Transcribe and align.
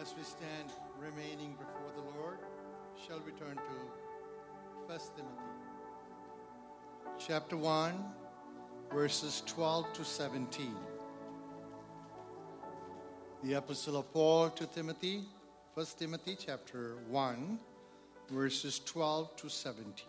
As 0.00 0.14
we 0.16 0.22
stand 0.22 0.72
remaining 0.98 1.52
before 1.52 1.92
the 1.94 2.18
Lord, 2.18 2.38
shall 3.06 3.20
we 3.26 3.32
turn 3.32 3.54
to 3.54 3.60
1 4.86 4.98
Timothy 5.14 5.28
chapter 7.18 7.54
1, 7.54 8.04
verses 8.90 9.42
12 9.44 9.92
to 9.92 10.02
17. 10.02 10.74
The 13.44 13.54
Epistle 13.56 13.98
of 13.98 14.10
Paul 14.14 14.48
to 14.50 14.64
Timothy, 14.64 15.20
1 15.74 15.86
Timothy 15.98 16.34
chapter 16.46 16.96
1, 17.10 17.58
verses 18.30 18.80
12 18.86 19.36
to 19.36 19.50
17. 19.50 20.06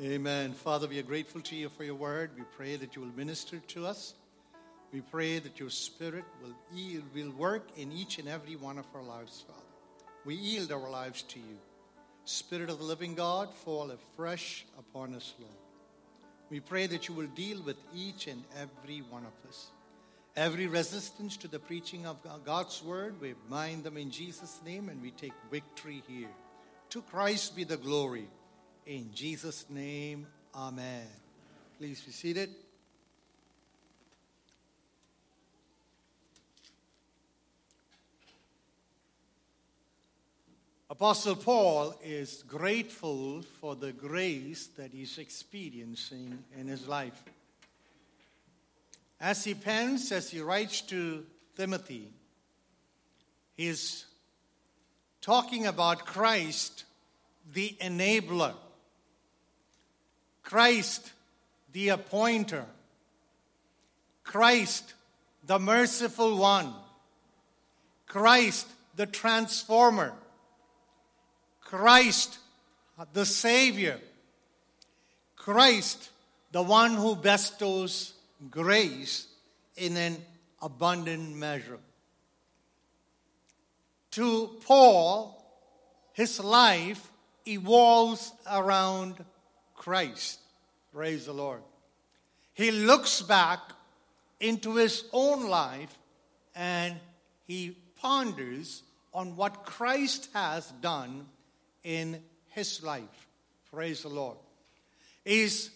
Amen. 0.00 0.52
Father, 0.52 0.86
we 0.86 1.00
are 1.00 1.02
grateful 1.02 1.40
to 1.40 1.56
you 1.56 1.68
for 1.68 1.82
your 1.82 1.96
word. 1.96 2.30
We 2.36 2.44
pray 2.56 2.76
that 2.76 2.94
you 2.94 3.02
will 3.02 3.16
minister 3.16 3.58
to 3.58 3.84
us. 3.84 4.14
We 4.92 5.00
pray 5.00 5.40
that 5.40 5.58
your 5.58 5.70
spirit 5.70 6.24
will, 6.40 6.54
yield, 6.72 7.02
will 7.12 7.32
work 7.32 7.66
in 7.76 7.90
each 7.90 8.20
and 8.20 8.28
every 8.28 8.54
one 8.54 8.78
of 8.78 8.86
our 8.94 9.02
lives, 9.02 9.42
Father. 9.44 9.60
We 10.24 10.36
yield 10.36 10.70
our 10.70 10.88
lives 10.88 11.22
to 11.22 11.40
you. 11.40 11.58
Spirit 12.26 12.70
of 12.70 12.78
the 12.78 12.84
living 12.84 13.16
God, 13.16 13.52
fall 13.52 13.90
afresh 13.90 14.66
upon 14.78 15.16
us, 15.16 15.34
Lord. 15.40 15.50
We 16.48 16.60
pray 16.60 16.86
that 16.86 17.08
you 17.08 17.14
will 17.14 17.26
deal 17.26 17.60
with 17.62 17.78
each 17.92 18.28
and 18.28 18.44
every 18.56 19.00
one 19.00 19.24
of 19.24 19.48
us. 19.48 19.66
Every 20.36 20.68
resistance 20.68 21.36
to 21.38 21.48
the 21.48 21.58
preaching 21.58 22.06
of 22.06 22.18
God's 22.44 22.84
word, 22.84 23.20
we 23.20 23.34
bind 23.50 23.82
them 23.82 23.96
in 23.96 24.12
Jesus' 24.12 24.60
name 24.64 24.90
and 24.90 25.02
we 25.02 25.10
take 25.10 25.32
victory 25.50 26.04
here. 26.06 26.30
To 26.90 27.02
Christ 27.02 27.56
be 27.56 27.64
the 27.64 27.76
glory. 27.76 28.28
In 28.88 29.10
Jesus' 29.12 29.66
name, 29.68 30.26
amen. 30.54 31.04
Please 31.76 32.00
be 32.00 32.10
seated. 32.10 32.48
Apostle 40.88 41.36
Paul 41.36 41.94
is 42.02 42.42
grateful 42.48 43.42
for 43.60 43.76
the 43.76 43.92
grace 43.92 44.68
that 44.78 44.90
he's 44.90 45.18
experiencing 45.18 46.42
in 46.58 46.66
his 46.66 46.88
life. 46.88 47.22
As 49.20 49.44
he 49.44 49.52
pens, 49.52 50.10
as 50.12 50.30
he 50.30 50.40
writes 50.40 50.80
to 50.80 51.26
Timothy, 51.58 52.08
he's 53.54 54.06
talking 55.20 55.66
about 55.66 56.06
Christ, 56.06 56.84
the 57.52 57.76
enabler, 57.82 58.54
Christ, 60.48 61.12
the 61.72 61.90
appointer, 61.90 62.64
Christ, 64.24 64.94
the 65.44 65.58
merciful 65.58 66.38
one, 66.38 66.72
Christ, 68.06 68.66
the 68.96 69.04
transformer. 69.04 70.14
Christ, 71.60 72.38
the 73.12 73.26
Savior, 73.26 74.00
Christ, 75.36 76.08
the 76.50 76.62
one 76.62 76.94
who 76.94 77.14
bestows 77.14 78.14
grace 78.50 79.26
in 79.76 79.98
an 79.98 80.16
abundant 80.62 81.36
measure. 81.36 81.78
To 84.12 84.56
Paul, 84.64 85.44
his 86.14 86.40
life 86.40 87.10
evolves 87.46 88.32
around 88.50 89.22
Christ. 89.78 90.40
Praise 90.92 91.24
the 91.24 91.32
Lord. 91.32 91.62
He 92.52 92.70
looks 92.70 93.22
back 93.22 93.60
into 94.40 94.74
his 94.76 95.04
own 95.12 95.48
life 95.48 95.96
and 96.54 96.96
he 97.46 97.76
ponders 98.00 98.82
on 99.14 99.36
what 99.36 99.64
Christ 99.64 100.28
has 100.34 100.70
done 100.82 101.26
in 101.82 102.20
his 102.48 102.82
life. 102.82 103.28
Praise 103.72 104.02
the 104.02 104.08
Lord. 104.08 104.36
Is 105.24 105.70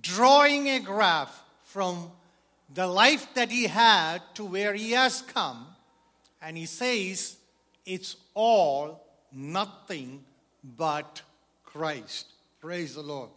drawing 0.00 0.68
a 0.68 0.80
graph 0.80 1.42
from 1.64 2.10
the 2.72 2.86
life 2.86 3.28
that 3.34 3.50
he 3.50 3.64
had 3.64 4.18
to 4.34 4.44
where 4.44 4.74
he 4.74 4.92
has 4.92 5.22
come, 5.22 5.66
and 6.42 6.56
he 6.56 6.66
says 6.66 7.36
it's 7.84 8.16
all 8.34 9.06
nothing 9.32 10.24
but 10.64 11.22
Christ. 11.64 12.26
Praise 12.66 12.96
the 12.96 13.02
Lord. 13.02 13.30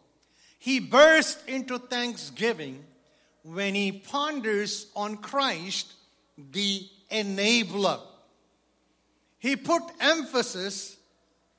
He 0.57 0.79
bursts 0.79 1.38
into 1.45 1.78
thanksgiving 1.78 2.84
when 3.44 3.75
he 3.75 3.91
ponders 3.91 4.88
on 4.95 5.17
Christ, 5.17 5.94
the 6.51 6.84
enabler. 7.12 8.00
He 9.38 9.56
put 9.56 9.84
emphasis 10.00 10.97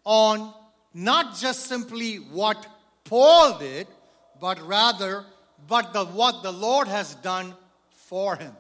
on 0.03 0.53
not 0.93 1.37
just 1.37 1.67
simply 1.67 2.17
what 2.17 2.67
Paul 3.05 3.61
did, 3.61 3.87
but 4.41 4.61
rather 4.67 5.25
but 5.69 5.93
the, 5.93 6.07
what 6.07 6.43
the 6.43 6.53
Lord 6.53 6.89
has 6.89 7.15
done 7.15 7.55
for 7.93 8.35
him. 8.35 8.57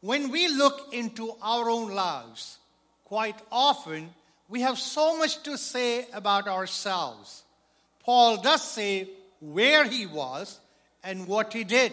When 0.00 0.32
we 0.32 0.48
look 0.48 0.92
into 0.92 1.32
our 1.40 1.70
own 1.70 1.92
lives, 1.94 2.58
quite 3.04 3.40
often 3.52 4.10
we 4.48 4.62
have 4.62 4.78
so 4.78 5.16
much 5.16 5.40
to 5.44 5.56
say 5.56 6.08
about 6.12 6.48
ourselves. 6.48 7.44
Paul 8.06 8.36
does 8.36 8.62
say 8.62 9.08
where 9.40 9.84
he 9.84 10.06
was 10.06 10.60
and 11.02 11.26
what 11.26 11.52
he 11.52 11.64
did, 11.64 11.92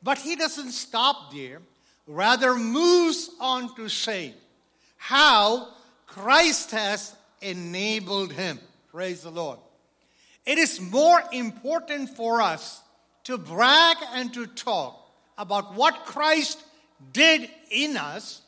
but 0.00 0.16
he 0.16 0.36
doesn't 0.36 0.70
stop 0.70 1.32
there, 1.34 1.60
rather, 2.06 2.54
moves 2.54 3.28
on 3.40 3.74
to 3.74 3.88
say 3.88 4.32
how 4.96 5.68
Christ 6.06 6.70
has 6.70 7.16
enabled 7.42 8.32
him. 8.32 8.60
Praise 8.92 9.22
the 9.22 9.30
Lord. 9.30 9.58
It 10.46 10.56
is 10.56 10.80
more 10.80 11.20
important 11.32 12.10
for 12.10 12.40
us 12.40 12.80
to 13.24 13.36
brag 13.36 13.96
and 14.14 14.32
to 14.34 14.46
talk 14.46 15.04
about 15.36 15.74
what 15.74 16.04
Christ 16.04 16.62
did 17.12 17.50
in 17.70 17.96
us, 17.96 18.40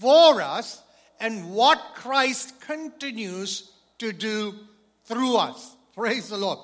for 0.00 0.42
us, 0.42 0.82
and 1.20 1.52
what 1.52 1.94
Christ 1.94 2.60
continues 2.60 3.70
to 3.98 4.12
do 4.12 4.54
through 5.04 5.36
us. 5.36 5.76
Praise 6.00 6.30
the 6.30 6.38
Lord. 6.38 6.60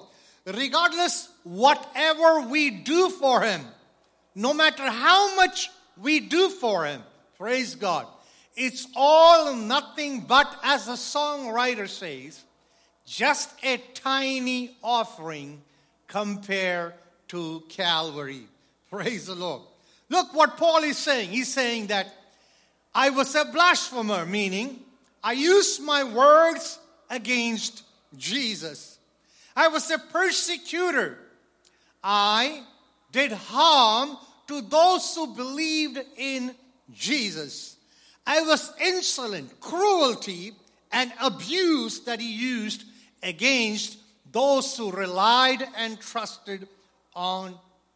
Regardless, 0.47 1.29
whatever 1.45 2.41
we 2.49 2.71
do 2.71 3.11
for 3.11 3.43
Him, 3.43 3.61
no 4.35 4.55
matter 4.55 4.85
how 4.85 5.37
much 5.37 5.71
we 6.01 6.21
do 6.21 6.49
for 6.49 6.87
Him, 6.87 7.03
praise 7.37 7.75
God, 7.75 8.07
it's 8.57 8.89
all 8.97 9.55
nothing 9.55 10.21
but, 10.21 10.51
as 10.65 10.87
the 10.87 10.93
songwriter 10.93 11.87
says, 11.87 12.43
just 13.05 13.51
a 13.63 13.77
tiny 13.93 14.75
offering 14.83 15.61
compared 16.07 16.95
to 17.29 17.63
Calvary. 17.69 18.47
Praise 18.89 19.27
the 19.27 19.35
Lord. 19.35 19.61
Look 20.09 20.33
what 20.33 20.57
Paul 20.57 20.83
is 20.83 20.97
saying. 20.97 21.29
He's 21.29 21.53
saying 21.53 21.89
that 21.89 22.07
I 22.95 23.11
was 23.11 23.35
a 23.35 23.45
blasphemer, 23.45 24.25
meaning 24.25 24.81
I 25.23 25.33
used 25.33 25.83
my 25.83 26.05
words 26.05 26.79
against 27.11 27.83
Jesus. 28.17 28.96
I 29.57 29.69
was 29.69 29.91
a 29.91 29.99
persecutor. 29.99 31.19
I 32.05 32.63
did 33.11 33.33
harm 33.33 34.19
to 34.49 34.61
those 34.61 35.15
who 35.15 35.35
believed 35.35 35.99
in 36.17 36.55
Jesus. 36.93 37.77
I 38.27 38.43
was 38.43 38.73
insolent, 38.81 39.59
cruelty, 39.61 40.53
and 40.93 41.13
abuse 41.21 42.01
that 42.01 42.21
he 42.21 42.33
used 42.33 42.85
against 43.23 43.99
those 44.31 44.77
who 44.77 44.93
relied 44.93 45.67
and 45.77 45.99
trusted 46.01 46.69
on 47.15 47.55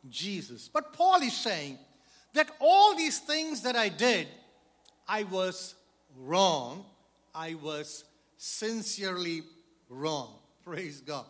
Jesus. 0.09 0.71
But 0.73 0.95
Paul 0.95 1.23
is 1.23 1.37
saying 1.37 1.79
that 2.33 2.51
all 2.59 2.97
these 2.97 3.19
things 3.19 3.63
that 3.63 3.77
I 3.77 3.91
did, 3.91 4.29
I 5.07 5.25
was 5.25 5.75
wrong. 6.17 6.85
I 7.35 7.55
was 7.55 8.05
sincerely 8.37 9.43
wrong. 9.89 10.33
Praise 10.65 11.01
God. 11.01 11.27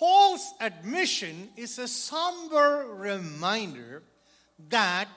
Paul's 0.00 0.54
admission 0.60 1.50
is 1.58 1.78
a 1.78 1.86
somber 1.86 2.86
reminder 2.88 4.02
that 4.70 5.08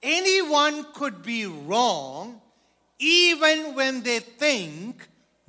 anyone 0.00 0.86
could 0.94 1.24
be 1.24 1.46
wrong 1.46 2.40
even 3.00 3.74
when 3.74 4.04
they 4.04 4.20
think 4.20 5.08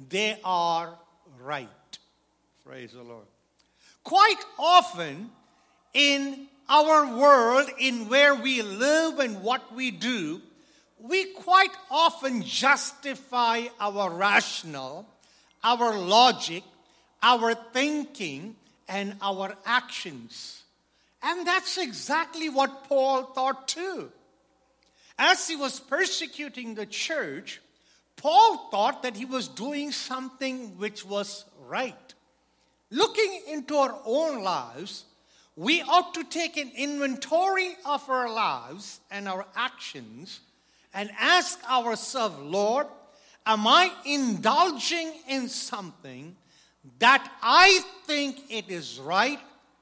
they 0.09 0.39
are 0.43 0.97
right. 1.39 1.69
Praise 2.65 2.93
the 2.93 3.03
Lord. 3.03 3.27
Quite 4.03 4.43
often 4.57 5.29
in 5.93 6.47
our 6.67 7.15
world, 7.15 7.69
in 7.77 8.09
where 8.09 8.33
we 8.33 8.63
live 8.63 9.19
and 9.19 9.43
what 9.43 9.71
we 9.75 9.91
do, 9.91 10.41
we 10.99 11.25
quite 11.25 11.77
often 11.91 12.41
justify 12.41 13.65
our 13.79 14.09
rational, 14.09 15.07
our 15.63 15.95
logic, 15.95 16.63
our 17.21 17.53
thinking, 17.53 18.55
and 18.89 19.15
our 19.21 19.55
actions. 19.65 20.63
And 21.21 21.45
that's 21.45 21.77
exactly 21.77 22.49
what 22.49 22.85
Paul 22.89 23.23
thought 23.23 23.67
too. 23.67 24.11
As 25.17 25.47
he 25.47 25.55
was 25.55 25.79
persecuting 25.79 26.75
the 26.75 26.85
church, 26.85 27.61
Paul 28.15 28.69
thought 28.71 29.03
that 29.03 29.15
he 29.15 29.25
was 29.25 29.47
doing 29.47 29.91
something 29.91 30.77
which 30.77 31.05
was 31.05 31.45
right. 31.67 32.13
Looking 32.89 33.41
into 33.47 33.75
our 33.75 33.97
own 34.05 34.43
lives, 34.43 35.05
we 35.55 35.81
ought 35.81 36.13
to 36.15 36.23
take 36.23 36.57
an 36.57 36.71
inventory 36.75 37.75
of 37.85 38.09
our 38.09 38.29
lives 38.33 38.99
and 39.11 39.27
our 39.27 39.45
actions 39.55 40.39
and 40.93 41.09
ask 41.19 41.59
ourselves, 41.69 42.39
Lord, 42.39 42.87
am 43.45 43.67
I 43.67 43.91
indulging 44.05 45.11
in 45.27 45.49
something 45.49 46.35
that 46.99 47.29
I 47.41 47.81
think 48.05 48.43
it 48.49 48.69
is 48.69 48.99
right, 48.99 49.39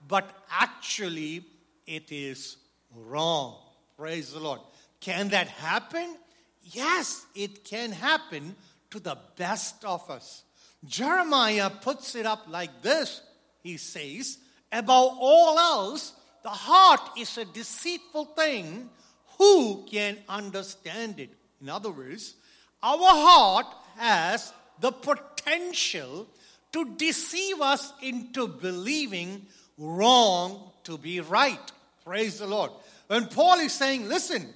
but 0.08 0.30
actually 0.52 1.46
it 1.86 2.12
is 2.12 2.58
wrong? 2.96 3.56
Praise 3.98 4.34
the 4.34 4.40
Lord. 4.40 4.62
Can 5.00 5.30
that 5.30 5.48
happen? 5.48 6.18
Yes, 6.62 7.26
it 7.36 7.64
can 7.64 7.92
happen 7.92 8.56
to 8.92 9.00
the 9.00 9.18
best 9.36 9.84
of 9.86 10.10
us. 10.10 10.44
Jeremiah 10.86 11.70
puts 11.70 12.16
it 12.16 12.26
up 12.26 12.46
like 12.48 12.82
this 12.82 13.22
He 13.64 13.78
says, 13.78 14.38
Above 14.72 15.18
all 15.20 15.58
else, 15.58 16.14
the 16.44 16.50
heart 16.50 17.02
is 17.18 17.38
a 17.38 17.46
deceitful 17.46 18.26
thing. 18.26 18.90
Who 19.38 19.86
can 19.90 20.18
understand 20.28 21.20
it? 21.20 21.30
In 21.62 21.70
other 21.70 21.92
words, 21.92 22.36
our 22.82 22.98
heart 23.00 23.68
has 23.98 24.54
the 24.80 24.92
potential 24.92 26.28
to 26.74 26.86
deceive 26.96 27.62
us 27.62 27.94
into 28.02 28.48
believing 28.48 29.46
wrong 29.78 30.72
to 30.84 30.98
be 30.98 31.20
right. 31.20 31.72
Praise 32.04 32.40
the 32.40 32.48
Lord. 32.48 32.72
When 33.08 33.28
Paul 33.28 33.60
is 33.60 33.74
saying, 33.74 34.08
listen, 34.08 34.54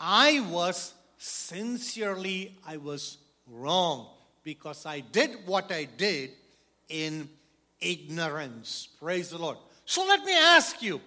I 0.00 0.40
was 0.50 0.94
sincerely, 1.18 2.56
I 2.66 2.76
was 2.76 3.18
wrong 3.46 4.08
because 4.42 4.86
I 4.86 5.00
did 5.00 5.36
what 5.46 5.72
I 5.72 5.84
did 5.84 6.30
in 6.88 7.28
ignorance. 7.80 8.88
Praise 9.00 9.30
the 9.30 9.38
Lord. 9.38 9.58
So 9.84 10.04
let 10.04 10.24
me 10.24 10.36
ask 10.36 10.82
you 10.82 11.00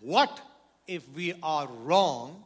what 0.00 0.40
if 0.86 1.08
we 1.14 1.34
are 1.42 1.68
wrong, 1.82 2.44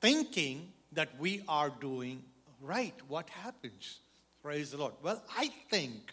thinking 0.00 0.72
that 0.92 1.18
we 1.18 1.42
are 1.48 1.70
doing 1.70 2.22
right? 2.60 2.94
What 3.08 3.28
happens? 3.30 3.98
Praise 4.42 4.70
the 4.70 4.78
Lord. 4.78 4.94
Well, 5.02 5.22
I 5.36 5.50
think 5.70 6.12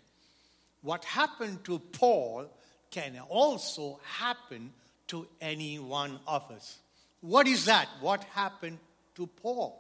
what 0.83 1.03
happened 1.05 1.63
to 1.63 1.79
Paul 1.79 2.45
can 2.91 3.19
also 3.29 3.99
happen 4.03 4.71
to 5.07 5.25
any 5.41 5.79
one 5.79 6.19
of 6.27 6.51
us. 6.51 6.77
What 7.21 7.47
is 7.47 7.65
that? 7.65 7.87
What 8.01 8.23
happened 8.25 8.77
to 9.15 9.25
Paul? 9.25 9.79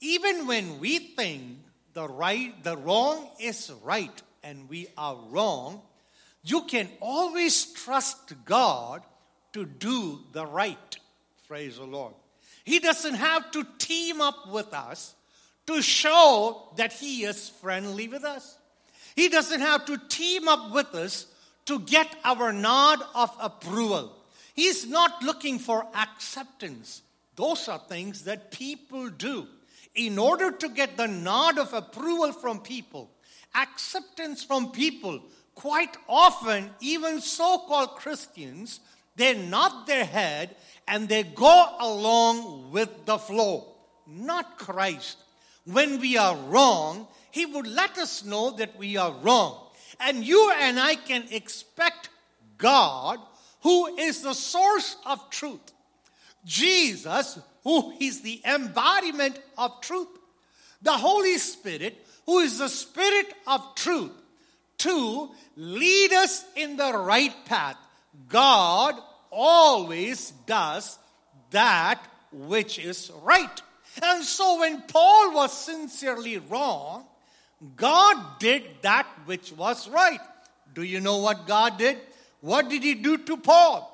Even 0.00 0.46
when 0.46 0.80
we 0.80 0.98
think 0.98 1.58
the 1.92 2.08
right, 2.08 2.54
the 2.62 2.76
wrong 2.76 3.28
is 3.38 3.70
right 3.82 4.22
and 4.42 4.68
we 4.68 4.88
are 4.96 5.16
wrong, 5.28 5.82
you 6.42 6.62
can 6.62 6.88
always 7.00 7.66
trust 7.72 8.32
God 8.44 9.02
to 9.52 9.66
do 9.66 10.20
the 10.32 10.46
right. 10.46 10.96
Praise 11.46 11.76
the 11.76 11.84
Lord. 11.84 12.14
He 12.64 12.78
doesn't 12.78 13.14
have 13.14 13.50
to 13.52 13.66
team 13.78 14.20
up 14.20 14.48
with 14.48 14.72
us 14.72 15.14
to 15.66 15.82
show 15.82 16.72
that 16.76 16.92
He 16.92 17.24
is 17.24 17.48
friendly 17.48 18.08
with 18.08 18.24
us. 18.24 18.56
He 19.14 19.28
doesn't 19.28 19.60
have 19.60 19.84
to 19.86 19.98
team 20.08 20.48
up 20.48 20.72
with 20.72 20.94
us 20.94 21.26
to 21.66 21.78
get 21.80 22.08
our 22.24 22.52
nod 22.52 23.00
of 23.14 23.30
approval. 23.40 24.16
He's 24.54 24.86
not 24.86 25.22
looking 25.22 25.58
for 25.58 25.86
acceptance. 25.94 27.02
Those 27.36 27.68
are 27.68 27.78
things 27.78 28.24
that 28.24 28.50
people 28.50 29.08
do 29.08 29.46
in 29.94 30.18
order 30.18 30.50
to 30.50 30.68
get 30.68 30.96
the 30.96 31.06
nod 31.08 31.58
of 31.58 31.72
approval 31.72 32.32
from 32.32 32.60
people, 32.60 33.10
acceptance 33.54 34.42
from 34.42 34.70
people, 34.72 35.20
quite 35.54 35.96
often, 36.08 36.70
even 36.80 37.20
so 37.20 37.58
called 37.58 37.96
Christians, 37.96 38.80
they 39.16 39.36
nod 39.36 39.86
their 39.86 40.04
head 40.04 40.56
and 40.88 41.08
they 41.08 41.22
go 41.22 41.76
along 41.78 42.72
with 42.72 43.04
the 43.04 43.18
flow. 43.18 43.74
Not 44.06 44.58
Christ. 44.58 45.18
When 45.64 46.00
we 46.00 46.16
are 46.16 46.36
wrong, 46.36 47.06
He 47.32 47.46
would 47.46 47.66
let 47.66 47.98
us 47.98 48.24
know 48.24 48.50
that 48.52 48.78
we 48.78 48.96
are 48.96 49.10
wrong. 49.10 49.58
And 49.98 50.22
you 50.22 50.52
and 50.60 50.78
I 50.78 50.94
can 50.94 51.24
expect 51.30 52.10
God, 52.58 53.18
who 53.62 53.96
is 53.96 54.22
the 54.22 54.34
source 54.34 54.96
of 55.06 55.30
truth, 55.30 55.72
Jesus, 56.44 57.38
who 57.64 57.94
is 57.98 58.20
the 58.20 58.40
embodiment 58.44 59.40
of 59.56 59.80
truth, 59.80 60.08
the 60.82 60.92
Holy 60.92 61.38
Spirit, 61.38 62.06
who 62.26 62.40
is 62.40 62.58
the 62.58 62.68
Spirit 62.68 63.32
of 63.46 63.74
truth, 63.76 64.12
to 64.78 65.30
lead 65.56 66.12
us 66.12 66.44
in 66.54 66.76
the 66.76 66.92
right 66.92 67.34
path. 67.46 67.76
God 68.28 68.94
always 69.30 70.32
does 70.44 70.98
that 71.50 71.98
which 72.30 72.78
is 72.78 73.10
right. 73.22 73.62
And 74.02 74.22
so 74.22 74.60
when 74.60 74.82
Paul 74.82 75.34
was 75.34 75.56
sincerely 75.56 76.38
wrong, 76.38 77.06
God 77.76 78.38
did 78.38 78.64
that 78.82 79.06
which 79.24 79.52
was 79.52 79.88
right. 79.88 80.20
Do 80.74 80.82
you 80.82 81.00
know 81.00 81.18
what 81.18 81.46
God 81.46 81.78
did? 81.78 81.98
What 82.40 82.68
did 82.68 82.82
he 82.82 82.94
do 82.94 83.18
to 83.18 83.36
Paul? 83.36 83.92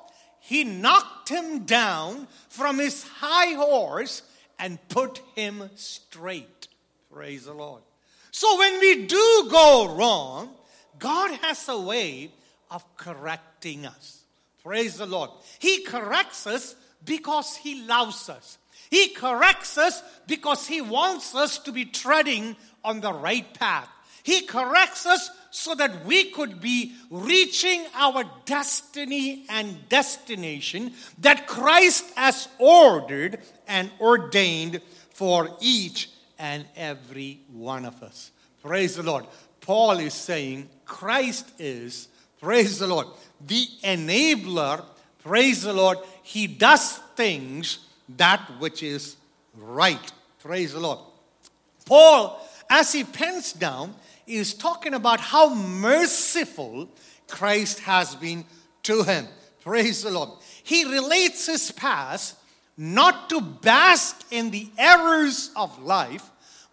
he 0.49 0.63
knocked 0.63 1.29
him 1.29 1.59
down 1.65 2.27
from 2.47 2.79
his 2.79 3.03
high 3.03 3.53
horse 3.53 4.23
and 4.57 4.79
put 4.89 5.21
him 5.35 5.69
straight. 5.75 6.67
Praise 7.13 7.45
the 7.45 7.53
Lord. 7.53 7.83
So 8.31 8.57
when 8.57 8.79
we 8.79 9.05
do 9.05 9.47
go 9.51 9.95
wrong, 9.95 10.49
God 10.97 11.31
has 11.41 11.67
a 11.69 11.79
way 11.79 12.31
of 12.71 12.83
correcting 12.97 13.85
us. 13.85 14.23
Praise 14.63 14.97
the 14.97 15.05
Lord. 15.05 15.29
He 15.59 15.83
corrects 15.83 16.45
us 16.47 16.75
because 17.05 17.55
He 17.55 17.83
loves 17.83 18.29
us. 18.29 18.57
He 18.89 19.09
corrects 19.09 19.77
us 19.77 20.01
because 20.27 20.67
He 20.67 20.81
wants 20.81 21.35
us 21.35 21.59
to 21.59 21.71
be 21.71 21.85
treading 21.85 22.55
on 22.83 23.01
the 23.01 23.13
right 23.13 23.53
path. 23.53 23.87
He 24.23 24.41
corrects 24.41 25.05
us 25.05 25.31
so 25.51 25.73
that 25.75 26.05
we 26.05 26.31
could 26.31 26.61
be 26.61 26.93
reaching 27.09 27.85
our 27.95 28.23
destiny 28.45 29.45
and 29.49 29.87
destination 29.89 30.93
that 31.19 31.47
Christ 31.47 32.05
has 32.15 32.47
ordered 32.59 33.39
and 33.67 33.89
ordained 33.99 34.81
for 35.13 35.49
each 35.59 36.09
and 36.37 36.65
every 36.75 37.41
one 37.51 37.85
of 37.85 38.03
us. 38.03 38.31
Praise 38.61 38.95
the 38.95 39.03
Lord. 39.03 39.25
Paul 39.61 39.99
is 39.99 40.13
saying 40.13 40.69
Christ 40.85 41.51
is, 41.57 42.07
praise 42.39 42.79
the 42.79 42.87
Lord, 42.87 43.07
the 43.45 43.67
enabler. 43.83 44.83
Praise 45.23 45.63
the 45.63 45.73
Lord. 45.73 45.97
He 46.23 46.47
does 46.47 46.97
things 47.15 47.79
that 48.17 48.39
which 48.59 48.83
is 48.83 49.15
right. 49.57 50.11
Praise 50.41 50.73
the 50.73 50.79
Lord. 50.79 50.99
Paul, 51.85 52.39
as 52.69 52.91
he 52.91 53.03
pens 53.03 53.53
down, 53.53 53.95
he 54.25 54.35
is 54.35 54.53
talking 54.53 54.93
about 54.93 55.19
how 55.19 55.53
merciful 55.53 56.89
Christ 57.27 57.79
has 57.81 58.15
been 58.15 58.45
to 58.83 59.03
him. 59.03 59.27
Praise 59.61 60.03
the 60.03 60.11
Lord. 60.11 60.29
He 60.63 60.85
relates 60.85 61.47
his 61.47 61.71
past 61.71 62.35
not 62.77 63.29
to 63.29 63.41
bask 63.41 64.25
in 64.31 64.51
the 64.51 64.69
errors 64.77 65.51
of 65.55 65.81
life, 65.83 66.29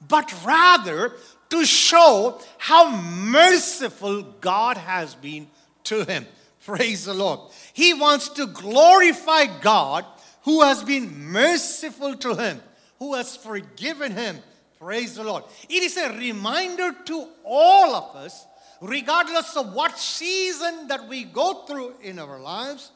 but 0.06 0.32
rather 0.44 1.14
to 1.50 1.64
show 1.64 2.40
how 2.58 2.90
merciful 2.96 4.22
God 4.40 4.76
has 4.76 5.14
been 5.14 5.48
to 5.84 6.04
him. 6.04 6.26
Praise 6.64 7.04
the 7.04 7.14
Lord. 7.14 7.40
He 7.72 7.94
wants 7.94 8.28
to 8.30 8.46
glorify 8.46 9.46
God 9.60 10.04
who 10.42 10.62
has 10.62 10.82
been 10.84 11.30
merciful 11.30 12.16
to 12.16 12.34
him, 12.34 12.60
who 12.98 13.14
has 13.14 13.36
forgiven 13.36 14.12
him. 14.12 14.38
Praise 14.78 15.14
the 15.14 15.24
Lord. 15.24 15.44
It 15.68 15.82
is 15.82 15.96
a 15.96 16.16
reminder 16.16 16.94
to 17.06 17.28
all 17.44 17.94
of 17.94 18.16
us, 18.16 18.46
regardless 18.80 19.56
of 19.56 19.72
what 19.72 19.98
season 19.98 20.88
that 20.88 21.08
we 21.08 21.24
go 21.24 21.64
through 21.64 21.94
in 22.02 22.18
our 22.18 22.38
lives, 22.38 22.90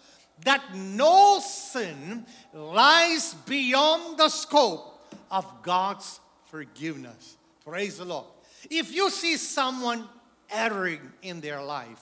that 0.45 0.75
no 0.75 1.41
sin 1.41 2.27
lies 2.53 3.35
beyond 3.47 4.19
the 4.19 4.29
scope 4.29 5.11
of 5.31 5.47
God's 5.63 6.21
forgiveness. 6.47 7.37
Praise 7.65 7.99
the 7.99 8.05
Lord. 8.05 8.27
If 8.71 8.93
you 8.93 9.11
see 9.11 9.37
someone 9.37 10.07
erring 10.51 11.01
in 11.23 11.41
their 11.41 11.63
life, 11.63 12.01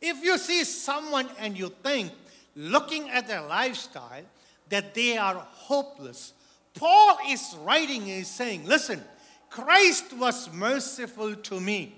if 0.00 0.22
you 0.22 0.38
see 0.38 0.64
someone 0.64 1.28
and 1.38 1.56
you 1.56 1.72
think, 1.82 2.12
looking 2.56 3.10
at 3.10 3.26
their 3.26 3.42
lifestyle, 3.42 4.24
that 4.68 4.94
they 4.94 5.16
are 5.16 5.34
hopeless, 5.34 6.32
Paul 6.74 7.18
is 7.28 7.56
writing, 7.62 8.08
is 8.08 8.28
saying, 8.28 8.66
listen, 8.66 9.02
Christ 9.48 10.12
was 10.14 10.52
merciful 10.52 11.36
to 11.36 11.60
me, 11.60 11.94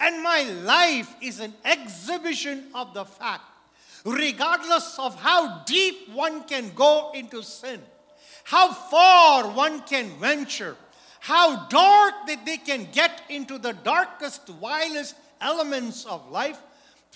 and 0.00 0.22
my 0.22 0.42
life 0.42 1.14
is 1.22 1.40
an 1.40 1.54
exhibition 1.64 2.64
of 2.74 2.92
the 2.94 3.04
fact, 3.04 3.44
regardless 4.04 4.98
of 4.98 5.14
how 5.20 5.62
deep 5.64 6.08
one 6.12 6.42
can 6.44 6.72
go 6.74 7.12
into 7.14 7.42
sin, 7.42 7.80
how 8.42 8.72
far 8.72 9.48
one 9.48 9.80
can 9.82 10.10
venture, 10.18 10.76
how 11.20 11.66
dark 11.68 12.14
that 12.26 12.44
they 12.44 12.56
can 12.56 12.88
get 12.92 13.22
into 13.28 13.58
the 13.58 13.72
darkest, 13.72 14.48
wildest 14.50 15.14
elements 15.40 16.04
of 16.04 16.30
life. 16.30 16.58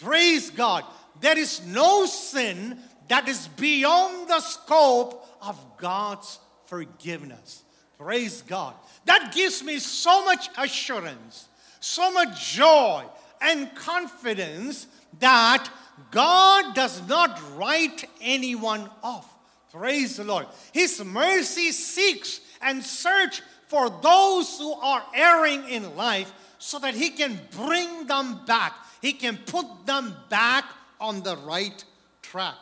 Praise 0.00 0.50
God. 0.50 0.84
There 1.20 1.38
is 1.38 1.66
no 1.66 2.06
sin 2.06 2.78
that 3.08 3.28
is 3.28 3.48
beyond 3.48 4.28
the 4.28 4.40
scope 4.40 5.26
of 5.42 5.58
God's 5.76 6.38
forgiveness. 6.70 7.64
Praise 7.98 8.42
God. 8.42 8.74
That 9.04 9.32
gives 9.34 9.62
me 9.62 9.78
so 9.78 10.24
much 10.24 10.48
assurance, 10.56 11.48
so 11.80 12.10
much 12.10 12.54
joy 12.54 13.04
and 13.42 13.74
confidence 13.74 14.86
that 15.18 15.68
God 16.10 16.74
does 16.74 17.06
not 17.08 17.38
write 17.56 18.06
anyone 18.22 18.88
off. 19.02 19.28
Praise 19.72 20.16
the 20.16 20.24
Lord. 20.24 20.46
His 20.72 21.04
mercy 21.04 21.72
seeks 21.72 22.40
and 22.62 22.82
search 22.82 23.42
for 23.66 23.90
those 23.90 24.58
who 24.58 24.72
are 24.72 25.02
erring 25.14 25.68
in 25.68 25.96
life 25.96 26.32
so 26.58 26.78
that 26.78 26.94
he 26.94 27.10
can 27.10 27.38
bring 27.56 28.06
them 28.06 28.44
back. 28.46 28.74
He 29.02 29.12
can 29.12 29.38
put 29.46 29.66
them 29.86 30.14
back 30.28 30.64
on 31.00 31.22
the 31.22 31.36
right 31.36 31.84
track. 32.22 32.54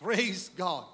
Praise 0.00 0.50
God. 0.56 0.84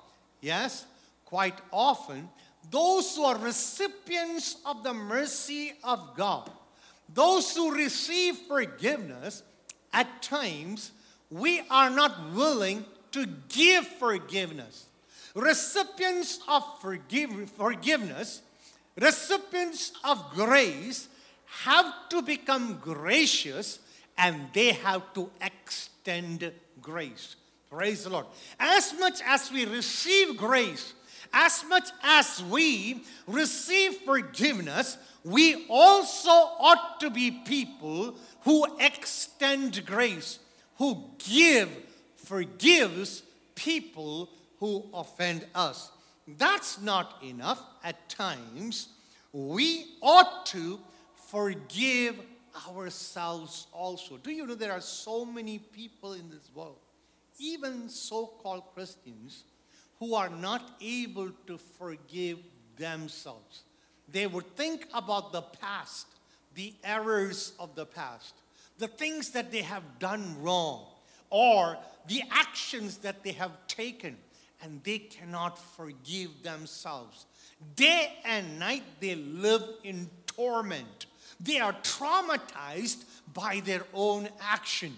Yes, 0.41 0.87
quite 1.25 1.59
often, 1.71 2.29
those 2.71 3.17
who 3.17 3.25
are 3.25 3.39
recipients 3.39 4.57
of 4.65 4.83
the 4.83 4.95
mercy 4.95 5.75
of 5.85 6.17
God, 6.17 6.51
those 7.13 7.55
who 7.55 7.75
receive 7.75 8.37
forgiveness, 8.49 9.43
at 9.93 10.23
times 10.23 10.93
we 11.31 11.63
are 11.71 11.91
not 11.91 12.33
willing 12.33 12.85
to 13.13 13.27
give 13.49 13.87
forgiveness. 13.87 14.87
Recipients 15.35 16.41
of 16.49 16.65
forgive, 16.81 17.51
forgiveness, 17.51 18.43
recipients 19.01 19.93
of 20.05 20.23
grace 20.31 21.09
have 21.65 21.93
to 22.11 22.23
become 22.23 22.79
gracious 22.79 23.79
and 24.19 24.49
they 24.53 24.73
have 24.73 25.13
to 25.15 25.31
extend 25.41 26.53
grace. 26.81 27.37
Praise 27.71 28.05
the 28.05 28.11
Lord. 28.11 28.27
As 28.61 28.93
much 28.99 29.21
as 29.27 29.51
we 29.51 29.65
receive 29.65 30.37
grace, 30.37 30.93
as 31.33 31.65
much 31.69 31.89
as 32.03 32.43
we 32.45 33.05
receive 33.27 33.97
forgiveness, 33.99 34.99
we 35.25 35.67
also 35.69 36.31
ought 36.31 37.01
to 37.01 37.11
be 37.11 37.31
people 37.31 38.17
who 38.43 38.67
extend 38.79 39.85
grace, 39.87 40.39
who 40.77 41.11
give, 41.19 41.71
forgives 42.17 43.23
people 43.55 44.29
who 44.59 44.85
offend 44.93 45.47
us. 45.55 45.91
That's 46.27 46.81
not 46.81 47.23
enough. 47.23 47.63
At 47.83 48.09
times, 48.09 48.89
we 49.33 49.87
ought 50.01 50.47
to 50.47 50.79
forgive 51.31 52.17
ourselves 52.69 53.67
also. 53.73 54.19
Do 54.19 54.31
you 54.31 54.47
know 54.47 54.55
there 54.55 54.73
are 54.73 54.81
so 54.81 55.25
many 55.25 55.59
people 55.59 56.13
in 56.13 56.31
this 56.31 56.51
world, 56.55 56.79
even 57.39 57.89
so 57.89 58.27
called 58.27 58.65
Christians, 58.75 59.45
who 60.03 60.17
are 60.17 60.31
not 60.31 60.69
able 60.81 61.31
to 61.47 61.57
forgive 61.79 62.37
themselves? 62.77 63.63
They 64.09 64.27
would 64.27 64.57
think 64.57 64.89
about 64.93 65.31
the 65.31 65.43
past, 65.43 66.09
the 66.57 66.75
errors 66.83 67.53
of 67.61 67.77
the 67.77 67.87
past, 67.87 68.35
the 68.79 68.89
things 68.89 69.31
that 69.31 69.53
they 69.53 69.63
have 69.63 70.01
done 70.01 70.43
wrong, 70.43 70.87
or 71.31 71.79
the 72.09 72.21
actions 72.33 72.97
that 72.97 73.23
they 73.23 73.31
have 73.31 73.53
taken, 73.69 74.17
and 74.61 74.83
they 74.83 74.99
cannot 74.99 75.57
forgive 75.57 76.31
themselves. 76.43 77.27
Day 77.77 78.13
and 78.25 78.59
night 78.59 78.83
they 78.99 79.15
live 79.15 79.63
in 79.85 80.11
torment. 80.27 81.07
They 81.39 81.61
are 81.61 81.75
traumatized 81.75 83.05
by 83.33 83.63
their 83.65 83.85
own 83.95 84.29
action. 84.41 84.97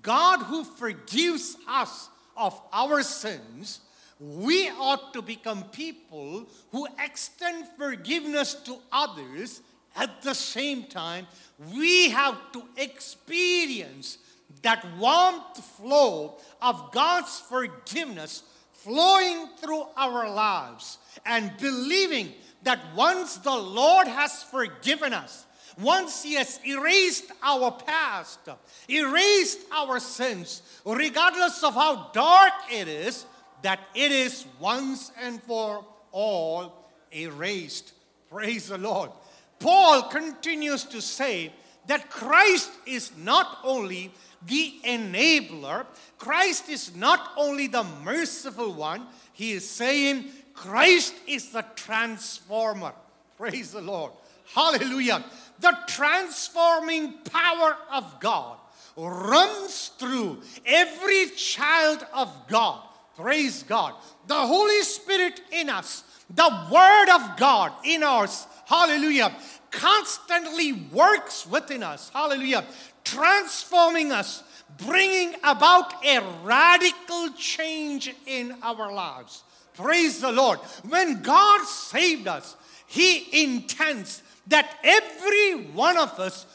God, 0.00 0.44
who 0.44 0.62
forgives 0.62 1.56
us 1.66 2.08
of 2.36 2.60
our 2.72 3.02
sins, 3.02 3.80
we 4.20 4.68
ought 4.70 5.12
to 5.12 5.22
become 5.22 5.64
people 5.64 6.46
who 6.70 6.86
extend 7.02 7.66
forgiveness 7.76 8.54
to 8.54 8.78
others. 8.92 9.60
At 9.96 10.22
the 10.22 10.34
same 10.34 10.84
time, 10.84 11.26
we 11.72 12.10
have 12.10 12.36
to 12.52 12.64
experience 12.76 14.18
that 14.62 14.84
warmth 14.98 15.58
flow 15.76 16.38
of 16.60 16.90
God's 16.92 17.40
forgiveness 17.40 18.42
flowing 18.72 19.48
through 19.58 19.84
our 19.96 20.28
lives 20.28 20.98
and 21.24 21.56
believing 21.58 22.32
that 22.64 22.80
once 22.96 23.36
the 23.36 23.56
Lord 23.56 24.08
has 24.08 24.42
forgiven 24.42 25.12
us, 25.12 25.46
once 25.78 26.22
He 26.22 26.34
has 26.34 26.60
erased 26.64 27.30
our 27.42 27.70
past, 27.70 28.40
erased 28.88 29.60
our 29.72 30.00
sins, 30.00 30.62
regardless 30.84 31.62
of 31.62 31.74
how 31.74 32.10
dark 32.12 32.52
it 32.70 32.88
is, 32.88 33.26
that 33.64 33.80
it 33.94 34.12
is 34.12 34.44
once 34.60 35.10
and 35.22 35.42
for 35.42 35.82
all 36.12 36.84
erased. 37.10 37.94
Praise 38.30 38.68
the 38.68 38.76
Lord. 38.76 39.10
Paul 39.58 40.02
continues 40.02 40.84
to 40.84 41.00
say 41.00 41.50
that 41.86 42.10
Christ 42.10 42.70
is 42.86 43.10
not 43.16 43.60
only 43.64 44.12
the 44.46 44.74
enabler, 44.84 45.86
Christ 46.18 46.68
is 46.68 46.94
not 46.94 47.30
only 47.38 47.66
the 47.66 47.84
merciful 48.04 48.74
one, 48.74 49.06
he 49.32 49.52
is 49.52 49.66
saying 49.66 50.26
Christ 50.52 51.14
is 51.26 51.50
the 51.50 51.64
transformer. 51.74 52.92
Praise 53.38 53.72
the 53.72 53.80
Lord. 53.80 54.12
Hallelujah. 54.54 55.24
The 55.60 55.74
transforming 55.86 57.14
power 57.32 57.78
of 57.90 58.20
God 58.20 58.58
runs 58.94 59.90
through 59.98 60.42
every 60.66 61.30
child 61.30 62.06
of 62.12 62.30
God. 62.46 62.82
Praise 63.16 63.62
God. 63.62 63.94
The 64.26 64.34
Holy 64.34 64.82
Spirit 64.82 65.40
in 65.52 65.70
us, 65.70 66.04
the 66.28 66.68
Word 66.70 67.08
of 67.14 67.36
God 67.36 67.72
in 67.84 68.02
us, 68.02 68.46
hallelujah, 68.66 69.34
constantly 69.70 70.72
works 70.72 71.46
within 71.46 71.82
us, 71.82 72.10
hallelujah, 72.10 72.64
transforming 73.04 74.12
us, 74.12 74.42
bringing 74.78 75.34
about 75.44 76.04
a 76.04 76.20
radical 76.42 77.30
change 77.36 78.14
in 78.26 78.56
our 78.62 78.92
lives. 78.92 79.44
Praise 79.74 80.20
the 80.20 80.32
Lord. 80.32 80.58
When 80.88 81.22
God 81.22 81.64
saved 81.66 82.26
us, 82.28 82.56
He 82.86 83.44
intends 83.44 84.22
that 84.46 84.78
every 84.82 85.66
one 85.72 85.96
of 85.96 86.18
us 86.18 86.46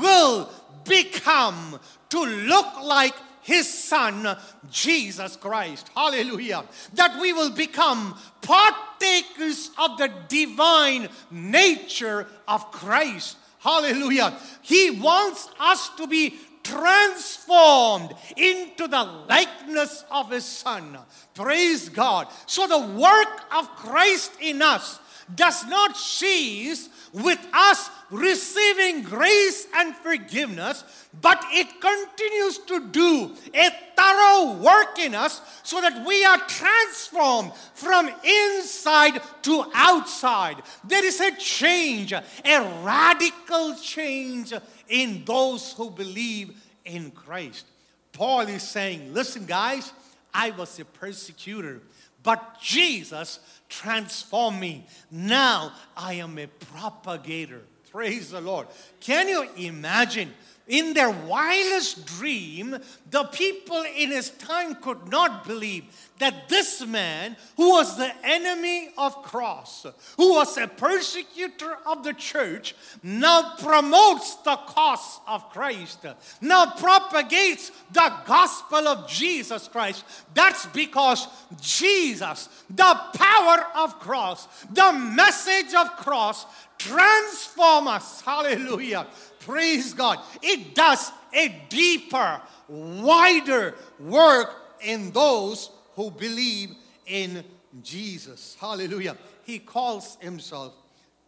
will 0.00 0.50
become 0.84 1.78
to 2.10 2.24
look 2.24 2.82
like 2.82 3.14
his 3.44 3.68
son, 3.72 4.36
Jesus 4.70 5.36
Christ. 5.36 5.90
Hallelujah. 5.94 6.64
That 6.94 7.20
we 7.20 7.34
will 7.34 7.50
become 7.50 8.18
partakers 8.40 9.70
of 9.76 9.98
the 9.98 10.10
divine 10.28 11.10
nature 11.30 12.26
of 12.48 12.72
Christ. 12.72 13.36
Hallelujah. 13.58 14.34
He 14.62 14.92
wants 14.92 15.50
us 15.60 15.90
to 15.96 16.06
be 16.06 16.38
transformed 16.62 18.14
into 18.34 18.88
the 18.88 19.02
likeness 19.28 20.04
of 20.10 20.30
His 20.30 20.46
Son. 20.46 20.96
Praise 21.34 21.90
God. 21.90 22.28
So 22.46 22.66
the 22.66 22.98
work 22.98 23.42
of 23.54 23.68
Christ 23.76 24.32
in 24.40 24.62
us 24.62 24.98
does 25.34 25.66
not 25.66 25.98
cease 25.98 26.88
with 27.12 27.46
us 27.52 27.90
receiving 28.14 29.02
grace 29.02 29.66
and 29.74 29.94
forgiveness, 29.96 30.84
but 31.20 31.44
it 31.50 31.66
continues 31.80 32.58
to 32.58 32.88
do 32.88 33.34
a 33.52 33.70
thorough 33.96 34.52
work 34.62 34.98
in 34.98 35.14
us 35.14 35.40
so 35.62 35.80
that 35.80 36.06
we 36.06 36.24
are 36.24 36.38
transformed 36.46 37.52
from 37.74 38.08
inside 38.22 39.20
to 39.42 39.64
outside. 39.74 40.62
There 40.84 41.04
is 41.04 41.20
a 41.20 41.36
change, 41.36 42.12
a 42.12 42.82
radical 42.82 43.74
change 43.76 44.52
in 44.88 45.24
those 45.24 45.72
who 45.72 45.90
believe 45.90 46.56
in 46.84 47.10
Christ. 47.10 47.66
Paul 48.12 48.42
is 48.42 48.62
saying, 48.62 49.12
Listen, 49.12 49.44
guys, 49.44 49.92
I 50.32 50.50
was 50.50 50.78
a 50.78 50.84
persecutor, 50.84 51.80
but 52.22 52.60
Jesus 52.60 53.40
transformed 53.68 54.60
me. 54.60 54.86
Now 55.10 55.72
I 55.96 56.14
am 56.14 56.38
a 56.38 56.46
propagator. 56.46 57.62
Praise 57.94 58.30
the 58.30 58.40
Lord. 58.40 58.66
Can 58.98 59.28
you 59.28 59.48
imagine? 59.56 60.34
In 60.66 60.94
their 60.94 61.10
wildest 61.10 62.06
dream, 62.06 62.78
the 63.10 63.24
people 63.24 63.84
in 63.96 64.10
his 64.10 64.30
time 64.30 64.74
could 64.76 65.08
not 65.08 65.46
believe 65.46 65.84
that 66.18 66.48
this 66.48 66.84
man, 66.86 67.36
who 67.56 67.70
was 67.70 67.98
the 67.98 68.10
enemy 68.24 68.88
of 68.96 69.14
cross, 69.24 69.84
who 70.16 70.34
was 70.34 70.56
a 70.56 70.66
persecutor 70.66 71.76
of 71.84 72.02
the 72.02 72.14
church, 72.14 72.74
now 73.02 73.56
promotes 73.58 74.36
the 74.36 74.56
cause 74.56 75.20
of 75.26 75.50
Christ, 75.50 76.06
now 76.40 76.66
propagates 76.76 77.70
the 77.92 78.12
gospel 78.24 78.88
of 78.88 79.08
Jesus 79.08 79.68
Christ. 79.68 80.04
That's 80.32 80.64
because 80.66 81.28
Jesus, 81.60 82.48
the 82.70 83.00
power 83.14 83.66
of 83.76 84.00
cross, 84.00 84.48
the 84.70 84.92
message 84.92 85.74
of 85.74 85.94
cross, 85.96 86.46
transform 86.78 87.88
us. 87.88 88.20
Hallelujah. 88.20 89.06
Praise 89.40 89.94
God. 89.94 90.20
It 90.42 90.74
does 90.74 91.10
a 91.32 91.62
deeper, 91.68 92.40
wider 92.68 93.74
work 93.98 94.54
in 94.80 95.10
those 95.12 95.70
who 95.94 96.10
believe 96.10 96.70
in 97.06 97.44
Jesus. 97.82 98.56
Hallelujah. 98.60 99.16
He 99.44 99.58
calls 99.58 100.16
himself 100.20 100.74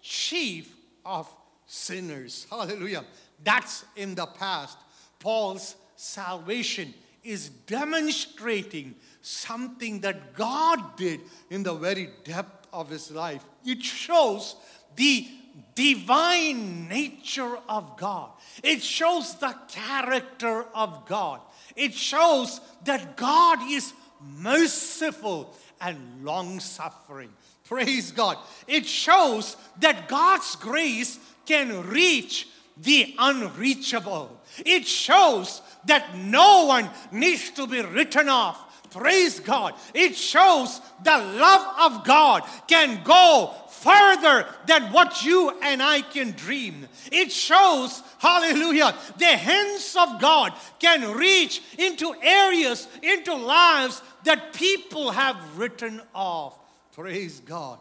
chief 0.00 0.74
of 1.04 1.28
sinners. 1.66 2.46
Hallelujah. 2.50 3.04
That's 3.42 3.84
in 3.96 4.14
the 4.14 4.26
past. 4.26 4.78
Paul's 5.18 5.76
salvation 5.96 6.94
is 7.24 7.48
demonstrating 7.48 8.94
something 9.20 10.00
that 10.00 10.34
God 10.34 10.96
did 10.96 11.20
in 11.50 11.64
the 11.64 11.74
very 11.74 12.10
depth 12.22 12.68
of 12.72 12.88
his 12.88 13.10
life. 13.10 13.44
It 13.64 13.82
shows 13.82 14.54
the 14.96 15.28
divine 15.74 16.88
nature 16.88 17.58
of 17.68 17.96
God. 17.96 18.30
It 18.62 18.82
shows 18.82 19.36
the 19.36 19.54
character 19.68 20.64
of 20.74 21.06
God. 21.06 21.40
It 21.76 21.94
shows 21.94 22.60
that 22.84 23.16
God 23.16 23.58
is 23.70 23.92
merciful 24.20 25.54
and 25.80 26.24
long 26.24 26.60
suffering. 26.60 27.30
Praise 27.64 28.10
God. 28.12 28.38
It 28.66 28.86
shows 28.86 29.56
that 29.80 30.08
God's 30.08 30.56
grace 30.56 31.18
can 31.44 31.86
reach 31.88 32.48
the 32.76 33.14
unreachable. 33.18 34.40
It 34.64 34.86
shows 34.86 35.62
that 35.86 36.16
no 36.16 36.66
one 36.66 36.90
needs 37.12 37.50
to 37.50 37.66
be 37.66 37.82
written 37.82 38.28
off. 38.28 38.62
Praise 38.90 39.40
God. 39.40 39.74
It 39.94 40.16
shows 40.16 40.80
the 41.02 41.18
love 41.18 41.92
of 41.92 42.04
God 42.04 42.42
can 42.66 43.02
go 43.04 43.54
further 43.86 44.46
than 44.66 44.92
what 44.92 45.24
you 45.24 45.52
and 45.62 45.80
I 45.80 46.00
can 46.00 46.32
dream. 46.32 46.88
It 47.12 47.30
shows, 47.30 48.02
hallelujah, 48.18 48.96
the 49.16 49.26
hands 49.26 49.94
of 49.96 50.20
God 50.20 50.52
can 50.80 51.16
reach 51.16 51.62
into 51.78 52.12
areas, 52.20 52.88
into 53.00 53.32
lives 53.34 54.02
that 54.24 54.52
people 54.54 55.12
have 55.12 55.36
written 55.56 56.02
off. 56.12 56.58
Praise 56.94 57.40
God. 57.40 57.78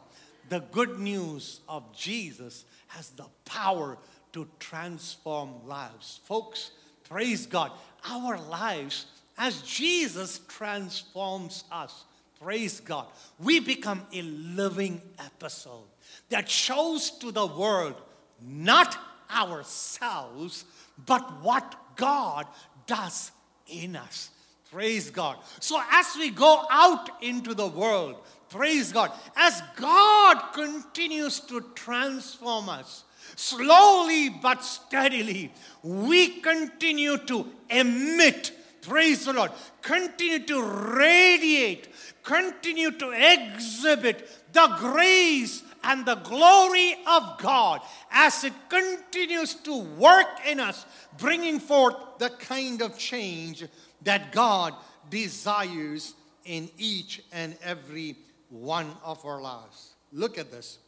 The 0.50 0.60
good 0.60 1.00
news 1.00 1.62
of 1.68 1.92
Jesus 1.96 2.66
has 2.88 3.10
the 3.10 3.26
power 3.46 3.98
to 4.34 4.48
transform 4.60 5.66
lives. 5.66 6.20
Folks, 6.26 6.70
praise 7.10 7.48
God. 7.48 7.72
Our 8.08 8.38
lives, 8.38 9.08
as 9.40 9.64
Jesus 9.64 10.40
transforms 10.48 11.64
us, 11.72 12.04
praise 12.40 12.80
God, 12.80 13.08
we 13.40 13.60
become 13.60 14.06
a 14.14 14.22
living 14.22 15.02
epistle 15.26 15.88
that 16.30 16.50
shows 16.50 17.12
to 17.12 17.32
the 17.32 17.46
world 17.46 17.96
not 18.42 18.98
ourselves, 19.34 20.66
but 21.06 21.42
what 21.42 21.76
God 21.96 22.48
does 22.88 23.32
in 23.68 23.96
us. 23.96 24.30
Praise 24.72 25.10
God. 25.10 25.38
So 25.60 25.82
as 25.92 26.16
we 26.18 26.30
go 26.32 26.64
out 26.70 27.24
into 27.24 27.54
the 27.54 27.68
world, 27.68 28.18
praise 28.50 28.92
God, 28.92 29.12
as 29.36 29.62
God 29.76 30.54
continues 30.54 31.40
to 31.42 31.62
transform 31.76 32.70
us, 32.70 33.04
slowly 33.36 34.30
but 34.30 34.64
steadily, 34.64 35.52
we 35.82 36.42
continue 36.42 37.18
to 37.20 37.48
emit, 37.70 38.52
praise 38.82 39.26
the 39.26 39.34
Lord, 39.34 39.52
continue 39.82 40.40
to 40.40 40.62
radiate, 40.62 41.88
continue 42.24 42.92
to 42.92 43.12
exhibit 43.12 44.30
the 44.52 44.68
grace 44.80 45.64
and 45.86 46.06
the 46.06 46.16
glory 46.16 46.96
of 47.08 47.38
God 47.38 47.82
as 48.12 48.44
it 48.44 48.54
continues 48.70 49.54
to 49.56 49.78
work 49.78 50.28
in 50.48 50.60
us, 50.60 50.86
bringing 51.18 51.60
forth 51.60 51.96
the 52.20 52.30
kind 52.30 52.82
of 52.82 52.98
change 52.98 53.64
that 54.04 54.32
God 54.32 54.74
desires 55.10 56.16
in 56.44 56.70
each 56.78 57.22
and 57.32 57.56
every 57.64 58.18
one 58.50 58.92
of 59.04 59.24
our 59.26 59.42
lives. 59.42 59.94
Look 60.12 60.38
at 60.38 60.52
this. 60.52 60.80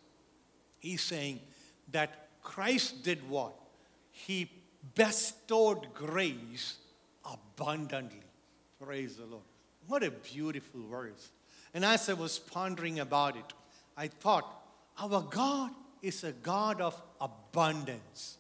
He's 0.79 1.01
saying 1.01 1.39
that 1.91 2.27
Christ 2.41 3.03
did 3.03 3.27
what? 3.29 3.53
He 4.11 4.49
bestowed 4.95 5.93
grace 5.93 6.77
abundantly. 7.25 8.21
Praise 8.83 9.17
the 9.17 9.25
Lord. 9.25 9.43
What 9.87 10.03
a 10.03 10.11
beautiful 10.11 10.81
verse. 10.89 11.29
And 11.73 11.83
as 11.83 12.09
I 12.09 12.13
was 12.13 12.39
pondering 12.39 12.99
about 12.99 13.35
it, 13.35 13.53
I 13.95 14.07
thought, 14.07 14.45
our 14.99 15.21
God 15.21 15.71
is 16.01 16.23
a 16.23 16.31
God 16.31 16.81
of 16.81 16.99
abundance. 17.19 18.37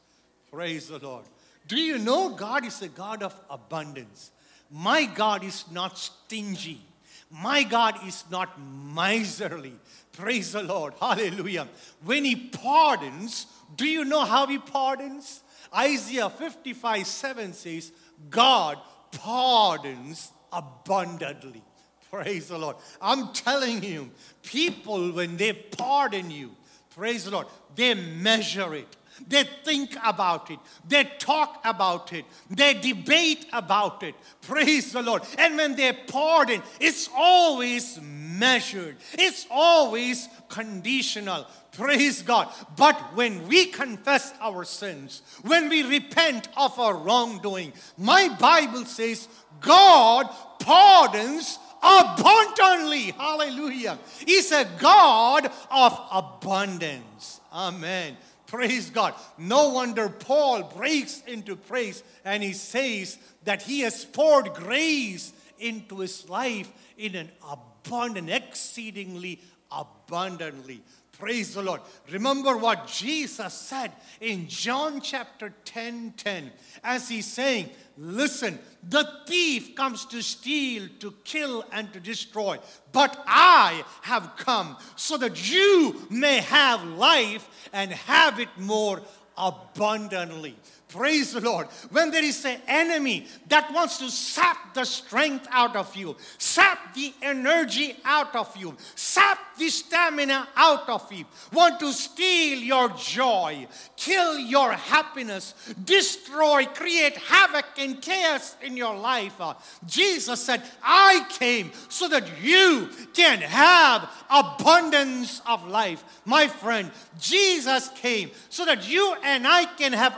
Praise 0.51 0.87
the 0.87 0.99
Lord. 0.99 1.25
Do 1.67 1.77
you 1.77 1.97
know 1.97 2.29
God 2.29 2.65
is 2.65 2.81
a 2.81 2.87
God 2.87 3.23
of 3.23 3.37
abundance? 3.49 4.31
My 4.71 5.05
God 5.05 5.43
is 5.43 5.65
not 5.71 5.97
stingy. 5.97 6.81
My 7.29 7.63
God 7.63 8.07
is 8.07 8.23
not 8.31 8.59
miserly. 8.59 9.73
Praise 10.13 10.53
the 10.53 10.63
Lord. 10.63 10.93
Hallelujah. 10.99 11.67
When 12.03 12.23
He 12.23 12.35
pardons, 12.35 13.47
do 13.75 13.85
you 13.85 14.05
know 14.05 14.23
how 14.23 14.47
He 14.47 14.59
pardons? 14.59 15.43
Isaiah 15.75 16.29
55 16.29 17.05
7 17.05 17.53
says, 17.53 17.91
God 18.29 18.77
pardons 19.11 20.31
abundantly. 20.51 21.63
Praise 22.09 22.47
the 22.47 22.57
Lord. 22.57 22.77
I'm 23.01 23.33
telling 23.33 23.83
you, 23.83 24.09
people, 24.43 25.11
when 25.11 25.37
they 25.37 25.53
pardon 25.53 26.31
you, 26.31 26.51
praise 26.95 27.25
the 27.25 27.31
Lord, 27.31 27.47
they 27.75 27.93
measure 27.93 28.73
it. 28.75 28.95
They 29.27 29.45
think 29.63 29.97
about 30.05 30.51
it. 30.51 30.59
They 30.87 31.05
talk 31.17 31.61
about 31.65 32.13
it. 32.13 32.25
They 32.49 32.75
debate 32.75 33.47
about 33.51 34.03
it. 34.03 34.15
Praise 34.41 34.91
the 34.91 35.01
Lord. 35.01 35.23
And 35.37 35.57
when 35.57 35.75
they 35.75 35.91
pardon, 35.91 36.61
it's 36.79 37.09
always 37.15 37.99
measured, 38.01 38.97
it's 39.13 39.47
always 39.49 40.29
conditional. 40.49 41.47
Praise 41.71 42.21
God. 42.21 42.49
But 42.75 42.95
when 43.15 43.47
we 43.47 43.67
confess 43.67 44.33
our 44.41 44.63
sins, 44.63 45.21
when 45.43 45.69
we 45.69 45.83
repent 45.83 46.47
of 46.57 46.79
our 46.79 46.95
wrongdoing, 46.95 47.73
my 47.97 48.29
Bible 48.39 48.85
says 48.85 49.27
God 49.59 50.27
pardons 50.59 51.59
abundantly. 51.81 53.11
Hallelujah. 53.11 53.99
He's 54.25 54.51
a 54.51 54.65
God 54.79 55.49
of 55.69 55.99
abundance. 56.11 57.41
Amen. 57.51 58.17
Praise 58.47 58.89
God. 58.89 59.13
No 59.37 59.69
wonder 59.69 60.07
Paul 60.09 60.63
breaks 60.63 61.21
into 61.27 61.55
praise 61.55 62.03
and 62.23 62.41
he 62.41 62.53
says 62.53 63.17
that 63.43 63.61
he 63.61 63.81
has 63.81 64.05
poured 64.05 64.53
grace 64.53 65.33
into 65.59 65.99
his 65.99 66.29
life 66.29 66.71
in 66.97 67.15
an 67.15 67.29
abundant, 67.49 68.29
exceedingly 68.29 69.41
abundantly. 69.71 70.81
Praise 71.19 71.55
the 71.55 71.63
Lord. 71.63 71.81
Remember 72.11 72.55
what 72.55 72.87
Jesus 72.87 73.51
said 73.51 73.91
in 74.21 74.47
John 74.47 75.01
chapter 75.01 75.51
10 75.65 76.13
10, 76.15 76.51
as 76.83 77.09
he's 77.09 77.25
saying, 77.25 77.71
Listen, 77.97 78.59
the 78.87 79.09
thief 79.25 79.73
comes 79.73 80.05
to 80.05 80.21
steal, 80.21 80.87
to 80.99 81.13
kill, 81.23 81.65
and 81.71 81.91
to 81.93 81.99
destroy. 81.99 82.59
But 82.91 83.19
I 83.25 83.83
have 84.01 84.33
come 84.37 84.77
so 84.95 85.17
that 85.17 85.51
you 85.51 86.05
may 86.11 86.37
have 86.37 86.83
life 86.83 87.69
and 87.73 87.91
have 87.91 88.39
it 88.39 88.49
more 88.57 89.01
abundantly. 89.35 90.55
Praise 90.89 91.33
the 91.33 91.41
Lord. 91.41 91.67
When 91.91 92.11
there 92.11 92.23
is 92.23 92.45
an 92.45 92.61
enemy 92.65 93.27
that 93.49 93.73
wants 93.73 93.97
to 93.97 94.09
sap 94.09 94.73
the 94.73 94.85
strength 94.85 95.45
out 95.51 95.75
of 95.75 95.93
you, 95.97 96.15
sap 96.37 96.93
the 96.93 97.13
energy 97.21 97.97
out 98.05 98.33
of 98.35 98.55
you, 98.55 98.75
sap 98.95 99.37
the 99.57 99.69
stamina 99.69 100.47
out 100.55 100.87
of 100.87 101.11
you, 101.11 101.25
want 101.51 101.79
to 101.81 101.91
steal 101.91 102.59
your 102.59 102.89
joy, 102.91 103.67
kill 103.97 104.39
your 104.39 104.71
happiness, 104.71 105.55
destroy, 105.83 106.65
create 106.67 107.17
havoc 107.17 107.65
and 107.77 108.01
chaos 108.01 108.55
in 108.61 108.77
your 108.77 108.95
life. 108.95 109.41
Uh, 109.41 109.55
Jesus 109.85 110.41
said, 110.41 110.61
I 110.81 111.25
came 111.37 111.71
so 111.89 112.07
that 112.07 112.41
you 112.41 112.87
can 113.13 113.39
have 113.39 114.09
abundance 114.29 115.41
of 115.45 115.67
life. 115.67 116.03
My 116.23 116.47
friend, 116.47 116.91
Jesus 117.19 117.89
came 117.89 118.31
so 118.49 118.63
that 118.65 118.89
you 118.89 119.15
and 119.23 119.45
I 119.45 119.65
can 119.65 119.91
have 119.91 120.15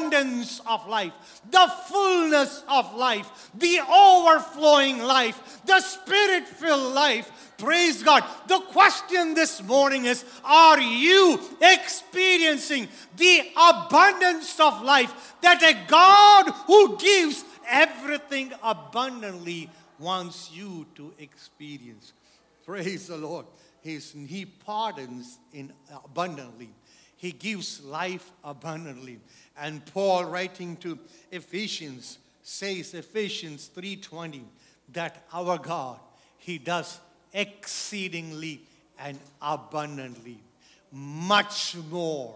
abundance 0.00 0.60
of 0.66 0.86
life, 0.88 1.12
the 1.50 1.72
fullness 1.86 2.62
of 2.68 2.94
life, 2.94 3.50
the 3.54 3.80
overflowing 3.80 4.98
life, 4.98 5.60
the 5.66 5.80
spirit 5.80 6.46
filled 6.46 6.94
life. 6.94 7.30
Praise 7.58 8.02
God. 8.02 8.24
The 8.46 8.60
question 8.60 9.34
this 9.34 9.62
morning 9.62 10.06
is 10.06 10.24
Are 10.44 10.80
you 10.80 11.38
experiencing 11.60 12.88
the 13.16 13.42
abundance 13.56 14.58
of 14.58 14.82
life 14.82 15.34
that 15.42 15.62
a 15.62 15.76
God 15.88 16.50
who 16.66 16.96
gives 16.98 17.44
everything 17.68 18.52
abundantly 18.62 19.68
wants 19.98 20.50
you 20.52 20.86
to 20.94 21.12
experience? 21.18 22.14
Praise 22.64 23.08
the 23.08 23.18
Lord. 23.18 23.46
He's, 23.82 24.12
he 24.12 24.44
pardons 24.44 25.38
in 25.52 25.72
abundantly. 26.04 26.70
He 27.20 27.32
gives 27.32 27.84
life 27.84 28.32
abundantly. 28.42 29.18
And 29.60 29.84
Paul 29.86 30.24
writing 30.24 30.76
to 30.78 30.98
Ephesians 31.30 32.18
says 32.42 32.94
Ephesians 32.94 33.70
3:20 33.74 34.42
that 34.92 35.24
our 35.32 35.58
God 35.58 36.00
he 36.38 36.58
does 36.58 36.98
exceedingly 37.32 38.62
and 38.98 39.18
abundantly 39.40 40.38
much 40.90 41.76
more 41.90 42.34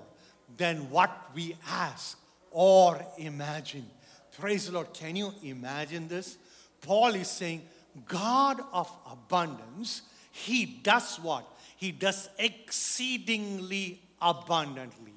than 0.56 0.90
what 0.90 1.30
we 1.34 1.56
ask 1.66 2.18
or 2.50 3.04
imagine. 3.18 3.90
Praise 4.38 4.66
the 4.66 4.72
Lord. 4.72 4.92
Can 4.92 5.16
you 5.16 5.32
imagine 5.42 6.06
this? 6.06 6.36
Paul 6.80 7.14
is 7.14 7.28
saying, 7.28 7.62
God 8.06 8.60
of 8.72 8.90
abundance, 9.10 10.02
He 10.30 10.66
does 10.66 11.16
what? 11.16 11.44
He 11.76 11.92
does 11.92 12.28
exceedingly 12.38 14.02
abundantly. 14.20 15.13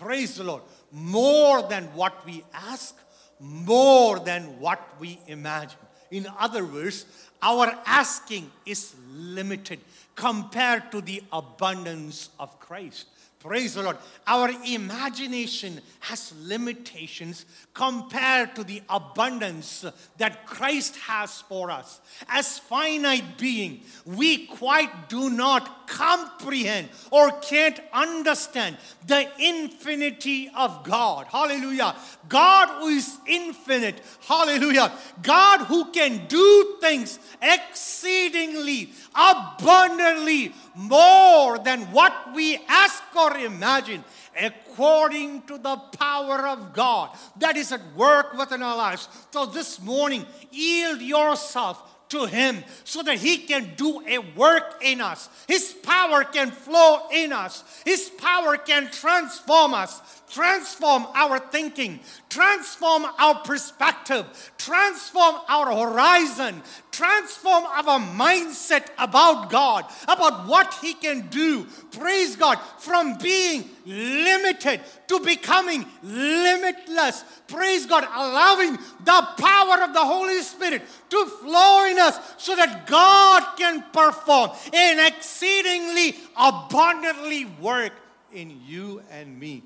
Praise 0.00 0.36
the 0.36 0.44
Lord. 0.44 0.62
More 0.90 1.62
than 1.62 1.84
what 1.94 2.24
we 2.24 2.42
ask, 2.54 2.96
more 3.38 4.18
than 4.18 4.58
what 4.58 4.80
we 4.98 5.20
imagine. 5.26 5.78
In 6.10 6.26
other 6.38 6.64
words, 6.64 7.04
our 7.42 7.78
asking 7.86 8.50
is 8.64 8.94
limited 9.14 9.80
compared 10.14 10.90
to 10.92 11.02
the 11.02 11.22
abundance 11.30 12.30
of 12.38 12.58
Christ. 12.58 13.06
Praise 13.40 13.72
the 13.72 13.82
Lord. 13.82 13.96
Our 14.26 14.50
imagination 14.66 15.80
has 16.00 16.34
limitations 16.42 17.46
compared 17.72 18.54
to 18.54 18.64
the 18.64 18.82
abundance 18.86 19.86
that 20.18 20.44
Christ 20.44 20.96
has 20.96 21.40
for 21.40 21.70
us. 21.70 22.02
As 22.28 22.58
finite 22.58 23.38
being, 23.38 23.80
we 24.04 24.46
quite 24.46 25.08
do 25.08 25.30
not 25.30 25.88
comprehend 25.88 26.90
or 27.10 27.32
can't 27.40 27.80
understand 27.94 28.76
the 29.06 29.26
infinity 29.38 30.50
of 30.54 30.84
God. 30.84 31.26
Hallelujah. 31.26 31.96
God 32.28 32.80
who 32.80 32.88
is 32.88 33.16
infinite. 33.26 34.02
Hallelujah. 34.20 34.92
God 35.22 35.64
who 35.64 35.86
can 35.92 36.26
do 36.26 36.76
things 36.82 37.18
exceedingly, 37.40 38.92
abundantly, 39.14 40.52
more 40.80 41.58
than 41.58 41.82
what 41.92 42.34
we 42.34 42.58
ask 42.68 43.02
or 43.14 43.36
imagine, 43.36 44.02
according 44.40 45.42
to 45.42 45.58
the 45.58 45.76
power 45.98 46.48
of 46.48 46.72
God 46.72 47.10
that 47.36 47.56
is 47.56 47.70
at 47.70 47.94
work 47.94 48.32
within 48.32 48.62
our 48.62 48.76
lives. 48.76 49.08
So 49.30 49.44
this 49.44 49.80
morning, 49.80 50.24
yield 50.50 51.02
yourself 51.02 51.82
to 52.08 52.24
Him 52.24 52.64
so 52.84 53.02
that 53.02 53.18
He 53.18 53.38
can 53.38 53.74
do 53.76 54.02
a 54.06 54.18
work 54.18 54.80
in 54.82 55.00
us. 55.00 55.28
His 55.46 55.74
power 55.82 56.24
can 56.24 56.50
flow 56.50 57.08
in 57.12 57.32
us, 57.32 57.62
His 57.84 58.10
power 58.18 58.56
can 58.56 58.90
transform 58.90 59.74
us, 59.74 60.19
transform 60.30 61.06
our 61.14 61.38
thinking, 61.38 62.00
transform 62.28 63.04
our 63.18 63.34
perspective, 63.42 64.24
transform 64.58 65.36
our 65.48 65.74
horizon, 65.74 66.62
transform 66.92 67.64
our 67.64 67.98
mindset 67.98 68.86
about 68.98 69.50
God, 69.50 69.84
about 70.04 70.46
what 70.46 70.72
He 70.80 70.94
can 70.94 71.28
do. 71.28 71.66
Praise 71.90 72.36
God, 72.36 72.58
from 72.78 73.18
being 73.18 73.68
limited 73.84 74.80
to 75.08 75.20
becoming 75.20 75.84
limitless. 76.02 77.24
Praise 77.48 77.86
God, 77.86 78.04
allowing 78.14 78.76
the 79.04 79.28
power 79.38 79.82
of 79.82 79.92
the 79.92 80.04
Holy 80.04 80.40
Spirit 80.42 80.82
to 81.10 81.26
flow 81.26 81.86
in 81.86 81.98
us 81.98 82.18
so 82.38 82.54
that 82.54 82.86
God 82.86 83.56
can 83.56 83.84
perform 83.92 84.50
and 84.72 85.00
exceedingly 85.00 86.16
abundantly 86.36 87.46
work 87.60 87.92
in 88.32 88.60
you 88.64 89.02
and 89.10 89.38
me. 89.38 89.62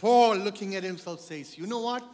Paul, 0.00 0.36
looking 0.36 0.76
at 0.76 0.84
himself, 0.84 1.20
says, 1.20 1.58
You 1.58 1.66
know 1.66 1.80
what? 1.80 2.04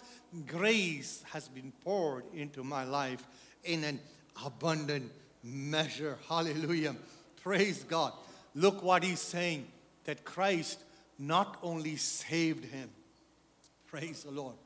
Grace 0.46 1.22
has 1.32 1.48
been 1.48 1.72
poured 1.84 2.24
into 2.34 2.64
my 2.64 2.84
life 2.84 3.22
in 3.62 3.84
an 3.84 4.00
abundant 4.44 5.12
measure. 5.42 6.18
Hallelujah. 6.28 6.96
Praise 7.42 7.84
God. 7.84 8.12
Look 8.54 8.82
what 8.82 9.04
he's 9.04 9.20
saying 9.20 9.66
that 10.04 10.24
Christ 10.24 10.80
not 11.18 11.58
only 11.62 11.96
saved 11.96 12.64
him, 12.64 12.88
praise 13.86 14.24
the 14.24 14.30
Lord. 14.30 14.56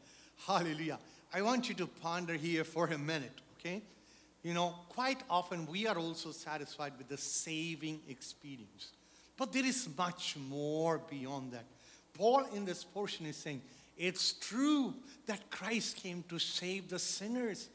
Hallelujah. 0.47 0.99
I 1.35 1.43
want 1.43 1.69
you 1.69 1.75
to 1.77 1.87
ponder 1.87 2.35
here 2.35 2.65
for 2.65 2.87
a 2.87 2.99
minute, 2.99 3.41
okay? 3.59 3.83
You 4.43 4.55
know, 4.55 4.75
quite 4.89 5.23
often 5.29 5.67
we 5.67 5.87
are 5.87 5.99
also 5.99 6.31
satisfied 6.31 6.93
with 6.97 7.09
the 7.09 7.19
saving 7.19 8.01
experience. 8.09 8.93
But 9.37 9.53
there 9.53 9.65
is 9.65 9.89
much 9.97 10.37
more 10.49 10.99
beyond 10.99 11.53
that. 11.53 11.65
Paul 12.19 12.45
in 12.53 12.65
this 12.65 12.83
portion 12.85 13.25
is 13.27 13.37
saying, 13.37 13.63
It's 13.97 14.33
true 14.33 14.93
that 15.27 15.51
Christ 15.51 15.97
came 15.97 16.25
to 16.29 16.39
save 16.39 16.89
the 16.89 16.99
sinners. 16.99 17.69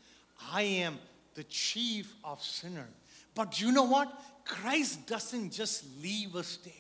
I 0.51 0.63
am 0.63 0.99
the 1.33 1.45
chief 1.45 2.13
of 2.23 2.43
sinners. 2.43 2.89
But 3.33 3.59
you 3.61 3.71
know 3.71 3.83
what? 3.83 4.11
Christ 4.45 5.07
doesn't 5.07 5.51
just 5.51 5.85
leave 6.01 6.35
us 6.35 6.57
there. 6.57 6.73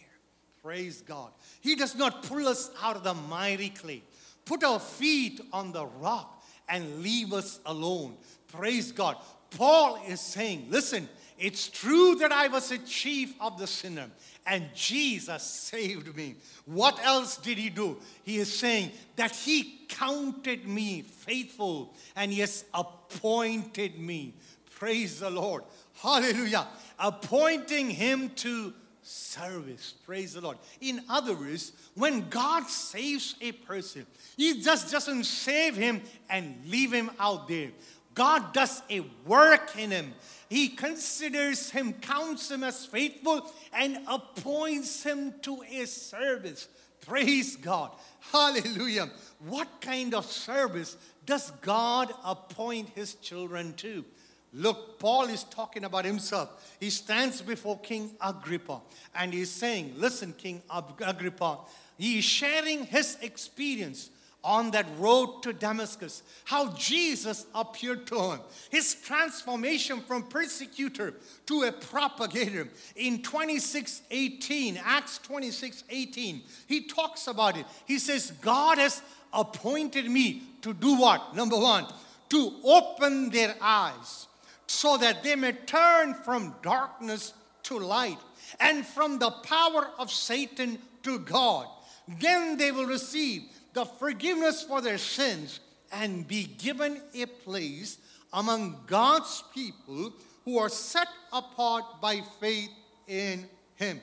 Praise 0.61 1.01
God. 1.01 1.31
He 1.61 1.75
does 1.75 1.95
not 1.95 2.23
pull 2.23 2.47
us 2.47 2.69
out 2.81 2.95
of 2.95 3.03
the 3.03 3.13
miry 3.13 3.69
clay, 3.69 4.03
put 4.45 4.63
our 4.63 4.79
feet 4.79 5.41
on 5.51 5.71
the 5.71 5.85
rock, 5.85 6.43
and 6.69 7.01
leave 7.01 7.33
us 7.33 7.59
alone. 7.65 8.17
Praise 8.47 8.91
God. 8.91 9.17
Paul 9.51 10.01
is 10.07 10.19
saying, 10.19 10.67
listen, 10.69 11.07
it's 11.43 11.67
true 11.67 12.15
that 12.15 12.31
I 12.31 12.47
was 12.47 12.71
a 12.71 12.77
chief 12.77 13.33
of 13.41 13.59
the 13.59 13.67
sinner, 13.67 14.09
and 14.47 14.69
Jesus 14.73 15.43
saved 15.43 16.15
me. 16.15 16.35
What 16.63 16.97
else 17.03 17.35
did 17.35 17.57
he 17.57 17.69
do? 17.69 17.97
He 18.23 18.37
is 18.37 18.57
saying 18.57 18.91
that 19.17 19.35
he 19.35 19.81
counted 19.89 20.65
me 20.65 21.01
faithful 21.01 21.95
and 22.15 22.31
he 22.31 22.39
has 22.39 22.63
appointed 22.73 23.99
me. 23.99 24.35
Praise 24.71 25.19
the 25.19 25.29
Lord. 25.29 25.63
Hallelujah. 25.95 26.65
Appointing 26.97 27.89
him 27.89 28.29
to 28.35 28.73
service. 29.01 29.95
Praise 30.05 30.35
the 30.35 30.41
Lord. 30.41 30.57
In 30.79 31.01
other 31.09 31.35
words, 31.35 31.73
when 31.95 32.29
God 32.29 32.69
saves 32.69 33.35
a 33.41 33.51
person, 33.51 34.05
he 34.37 34.61
just 34.61 34.89
doesn't 34.93 35.25
save 35.25 35.75
him 35.75 36.03
and 36.29 36.55
leave 36.65 36.93
him 36.93 37.11
out 37.19 37.49
there. 37.49 37.71
God 38.13 38.53
does 38.53 38.81
a 38.89 39.01
work 39.25 39.77
in 39.77 39.91
him. 39.91 40.13
He 40.49 40.69
considers 40.69 41.71
him, 41.71 41.93
counts 41.93 42.51
him 42.51 42.63
as 42.63 42.85
faithful, 42.85 43.51
and 43.73 43.97
appoints 44.07 45.03
him 45.03 45.33
to 45.41 45.63
a 45.63 45.85
service. 45.85 46.67
Praise 47.05 47.55
God. 47.55 47.91
Hallelujah. 48.31 49.09
What 49.47 49.67
kind 49.81 50.13
of 50.13 50.25
service 50.25 50.95
does 51.25 51.51
God 51.61 52.13
appoint 52.23 52.89
his 52.89 53.15
children 53.15 53.73
to? 53.77 54.05
Look, 54.53 54.99
Paul 54.99 55.25
is 55.25 55.43
talking 55.45 55.83
about 55.83 56.05
himself. 56.05 56.75
He 56.79 56.91
stands 56.91 57.41
before 57.41 57.79
King 57.79 58.11
Agrippa 58.21 58.81
and 59.15 59.33
he's 59.33 59.49
saying, 59.49 59.95
Listen, 59.97 60.33
King 60.33 60.61
Agrippa, 60.69 61.59
he 61.97 62.19
is 62.19 62.25
sharing 62.25 62.85
his 62.85 63.17
experience 63.21 64.11
on 64.43 64.71
that 64.71 64.85
road 64.97 65.41
to 65.43 65.53
Damascus, 65.53 66.21
how 66.43 66.69
Jesus 66.73 67.45
appeared 67.55 68.05
to 68.07 68.19
him, 68.31 68.39
his 68.69 68.95
transformation 68.95 70.01
from 70.01 70.23
persecutor 70.23 71.13
to 71.45 71.63
a 71.63 71.71
propagator. 71.71 72.67
In 72.95 73.21
26:18, 73.21 74.77
Acts 74.83 75.19
26:18, 75.19 76.41
he 76.67 76.81
talks 76.81 77.27
about 77.27 77.57
it. 77.57 77.65
He 77.85 77.99
says, 77.99 78.31
God 78.41 78.77
has 78.77 79.01
appointed 79.31 80.09
me 80.09 80.43
to 80.61 80.73
do 80.73 80.95
what? 80.95 81.35
Number 81.35 81.57
one, 81.57 81.87
to 82.29 82.53
open 82.63 83.29
their 83.29 83.55
eyes 83.61 84.27
so 84.67 84.97
that 84.97 85.23
they 85.23 85.35
may 85.35 85.53
turn 85.53 86.13
from 86.13 86.55
darkness 86.61 87.33
to 87.63 87.79
light 87.79 88.17
and 88.59 88.85
from 88.85 89.19
the 89.19 89.31
power 89.31 89.89
of 89.97 90.11
Satan 90.11 90.79
to 91.03 91.19
God. 91.19 91.67
Then 92.07 92.57
they 92.57 92.71
will 92.71 92.85
receive 92.85 93.43
the 93.73 93.85
forgiveness 93.85 94.63
for 94.63 94.81
their 94.81 94.97
sins 94.97 95.59
and 95.91 96.27
be 96.27 96.45
given 96.45 97.01
a 97.13 97.25
place 97.25 97.97
among 98.31 98.77
God's 98.87 99.43
people 99.53 100.13
who 100.45 100.57
are 100.57 100.69
set 100.69 101.07
apart 101.31 102.01
by 102.01 102.21
faith 102.39 102.69
in 103.07 103.45
Him. 103.75 104.01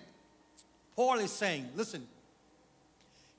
Paul 0.95 1.19
is 1.19 1.33
saying, 1.33 1.69
listen, 1.75 2.07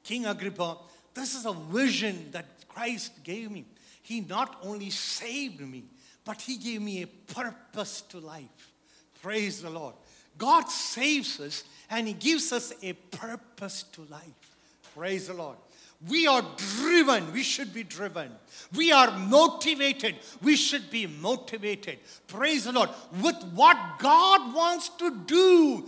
King 0.04 0.26
Agrippa, 0.26 0.78
this 1.14 1.36
is 1.36 1.46
a 1.46 1.54
vision 1.54 2.30
that 2.32 2.46
Christ 2.68 3.24
gave 3.24 3.52
me. 3.52 3.66
He 4.02 4.22
not 4.22 4.58
only 4.64 4.90
saved 4.90 5.62
me, 5.62 5.84
but 6.26 6.42
He 6.42 6.58
gave 6.58 6.82
me 6.82 7.04
a 7.04 7.08
purpose 7.08 8.02
to 8.10 8.20
life. 8.20 8.72
Praise 9.22 9.62
the 9.62 9.70
Lord. 9.70 9.96
God 10.38 10.70
saves 10.70 11.40
us 11.40 11.64
and 11.90 12.08
He 12.08 12.14
gives 12.14 12.52
us 12.52 12.74
a 12.82 12.94
purpose 12.94 13.84
to 13.94 14.02
life. 14.10 14.22
Praise 14.96 15.28
the 15.28 15.34
Lord. 15.34 15.58
We 16.10 16.26
are 16.26 16.44
driven. 16.58 17.32
We 17.32 17.44
should 17.44 17.74
be 17.74 17.84
driven. 17.84 18.32
We 18.76 18.92
are 18.92 19.16
motivated. 19.18 20.16
We 20.42 20.56
should 20.56 20.90
be 20.90 21.06
motivated. 21.06 22.00
Praise 22.28 22.64
the 22.64 22.72
Lord. 22.72 22.90
With 23.22 23.36
what 23.54 23.78
God 24.00 24.56
wants 24.56 24.90
to 24.98 25.16
do 25.26 25.88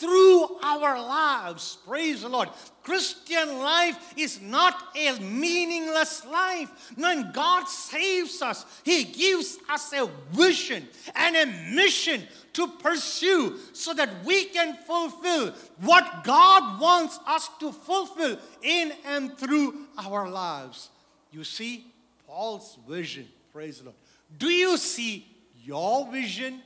through 0.00 0.56
our 0.62 0.98
lives. 0.98 1.76
Praise 1.86 2.22
the 2.22 2.28
Lord. 2.28 2.48
Christian 2.82 3.58
life 3.58 4.14
is 4.16 4.40
not 4.40 4.74
a 4.96 5.20
meaningless 5.20 6.24
life. 6.24 6.70
When 6.96 7.30
God 7.32 7.68
saves 7.68 8.40
us, 8.40 8.64
He 8.82 9.04
gives 9.04 9.58
us 9.68 9.92
a 9.92 10.08
vision 10.32 10.88
and 11.14 11.36
a 11.36 11.46
mission 11.74 12.22
to 12.54 12.66
pursue 12.66 13.58
so 13.74 13.92
that 13.92 14.24
we 14.24 14.46
can 14.46 14.78
fulfill 14.86 15.52
what 15.80 16.24
God 16.24 16.80
wants 16.80 17.18
us 17.26 17.50
to 17.60 17.70
fulfill 17.70 18.38
in 18.62 18.92
and 19.04 19.36
through 19.36 19.86
our 19.98 20.30
lives. 20.30 20.88
You 21.30 21.44
see, 21.44 21.84
Paul's 22.26 22.78
vision, 22.88 23.28
praise 23.52 23.78
the 23.78 23.84
Lord. 23.84 23.96
Do 24.38 24.48
you 24.48 24.78
see 24.78 25.26
your 25.62 26.10
vision 26.10 26.62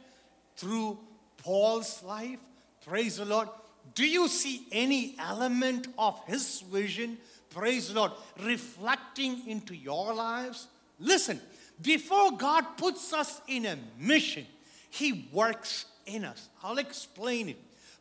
through 0.57 0.99
Paul's 1.39 2.01
life? 2.05 2.39
Praise 2.87 3.17
the 3.17 3.25
Lord. 3.25 3.49
Do 3.95 4.07
you 4.07 4.29
see 4.29 4.67
any 4.73 5.17
element 5.19 5.89
of 5.99 6.21
his 6.27 6.61
vision, 6.61 7.19
praise 7.51 7.89
the 7.89 7.95
Lord, 7.95 8.13
reflecting 8.43 9.47
into 9.47 9.75
your 9.75 10.15
lives? 10.15 10.67
Listen, 10.99 11.41
before 11.81 12.33
God 12.33 12.63
puts 12.77 13.13
us 13.13 13.41
in 13.47 13.67
a 13.67 13.77
mission, 13.99 14.47
he 14.91 15.29
works 15.33 15.87
in 16.07 16.25
us. 16.25 16.49
I'll 16.63 16.79
explain 16.79 17.51
it. 17.51 17.59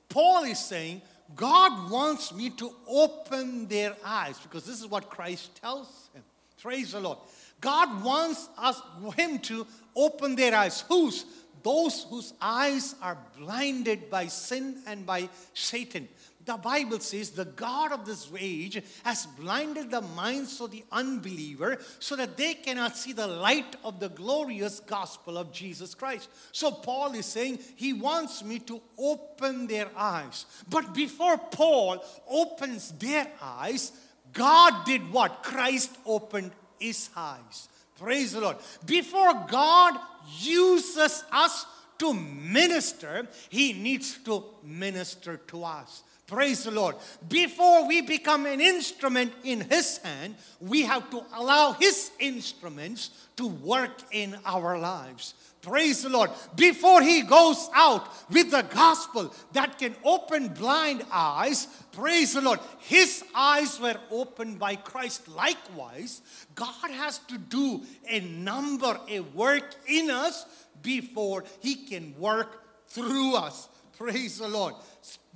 Paul 0.10 0.43
is 0.43 0.60
saying, 0.60 1.02
God 1.36 1.89
wants 1.89 2.34
me 2.34 2.50
to 2.52 2.72
open 2.88 3.67
their 3.67 3.96
eyes 4.06 4.39
because 4.39 4.65
this 4.65 4.80
is 4.80 4.88
what 4.88 5.10
Christ 5.10 5.56
tells 5.62 6.10
him. 6.13 6.24
Praise 6.62 6.91
the 6.91 7.00
Lord. 7.00 7.17
God 7.60 8.04
wants 8.04 8.50
us 8.58 8.82
him 9.15 9.39
to 9.39 9.65
open 9.96 10.36
their 10.36 10.54
eyes. 10.54 10.82
Whose? 10.88 11.26
Those 11.63 12.06
whose 12.10 12.34
eyes 12.41 12.95
are 13.02 13.17
blinded 13.38 14.10
by 14.10 14.28
sin 14.28 14.84
and 14.86 15.06
by 15.06 15.30
Satan. 15.54 16.08
The 16.45 16.58
Bible 16.58 16.99
says 16.99 17.30
the 17.30 17.45
God 17.45 17.93
of 17.93 18.06
this 18.06 18.30
age 18.38 18.82
has 19.04 19.26
blinded 19.26 19.91
the 19.91 20.02
minds 20.02 20.60
of 20.60 20.71
the 20.71 20.84
unbeliever 20.91 21.78
so 21.99 22.17
that 22.17 22.36
they 22.36 22.54
cannot 22.56 22.97
see 22.97 23.13
the 23.13 23.28
light 23.28 23.78
of 23.84 24.02
the 24.02 24.10
glorious 24.10 24.82
gospel 24.82 25.38
of 25.38 25.54
Jesus 25.54 25.95
Christ. 25.95 26.30
So 26.52 26.69
Paul 26.69 27.13
is 27.13 27.28
saying 27.28 27.60
he 27.78 27.93
wants 27.93 28.43
me 28.43 28.60
to 28.60 28.82
open 28.97 29.67
their 29.67 29.88
eyes. 29.95 30.45
But 30.69 30.93
before 30.93 31.38
Paul 31.38 32.04
opens 32.28 32.91
their 32.91 33.32
eyes, 33.41 33.93
God 34.34 34.86
did 34.86 35.13
what? 35.13 35.43
Christ 35.43 35.95
opened 36.06 36.52
his 36.78 37.10
eyes. 37.15 37.69
Praise 37.97 38.34
the 38.34 38.41
Lord. 38.41 38.58
Before 38.86 39.45
God 39.47 39.97
uses 40.40 41.24
us 41.32 41.66
to 42.00 42.14
minister, 42.14 43.28
He 43.50 43.74
needs 43.74 44.18
to 44.26 44.44
minister 44.64 45.38
to 45.48 45.64
us. 45.64 46.04
Praise 46.26 46.64
the 46.64 46.72
Lord. 46.72 46.96
Before 47.28 47.88
we 47.88 48.02
become 48.02 48.46
an 48.46 48.62
instrument 48.62 49.34
in 49.44 49.62
His 49.62 49.98
hand, 49.98 50.36
we 50.60 50.84
have 50.84 51.10
to 51.12 51.24
allow 51.36 51.74
His 51.74 52.12
instruments 52.20 53.12
to 53.36 53.48
work 53.48 53.92
in 54.12 54.38
our 54.46 54.80
lives. 54.80 55.34
Praise 55.63 56.04
the 56.04 56.10
Lord. 56.10 56.30
Before 56.58 57.02
he 57.02 57.21
goes 57.21 57.69
out 57.73 58.10
with 58.30 58.52
the 58.52 58.63
gospel 58.63 59.34
that 59.54 59.80
can 59.80 59.95
open 60.04 60.49
blind 60.49 61.06
eyes, 61.10 61.67
praise 61.93 62.34
the 62.34 62.41
Lord. 62.41 62.60
His 62.80 63.23
eyes 63.34 63.80
were 63.80 63.95
opened 64.12 64.60
by 64.60 64.76
Christ. 64.76 65.30
Likewise, 65.30 66.21
God 66.54 66.91
has 66.91 67.19
to 67.30 67.38
do 67.38 67.82
a 68.10 68.19
number, 68.19 68.99
a 69.08 69.21
work 69.21 69.73
in 69.88 70.12
us 70.12 70.45
before 70.82 71.45
he 71.62 71.76
can 71.76 72.13
work 72.19 72.62
through 72.89 73.38
us. 73.38 73.69
Praise 73.97 74.39
the 74.39 74.49
Lord. 74.49 74.76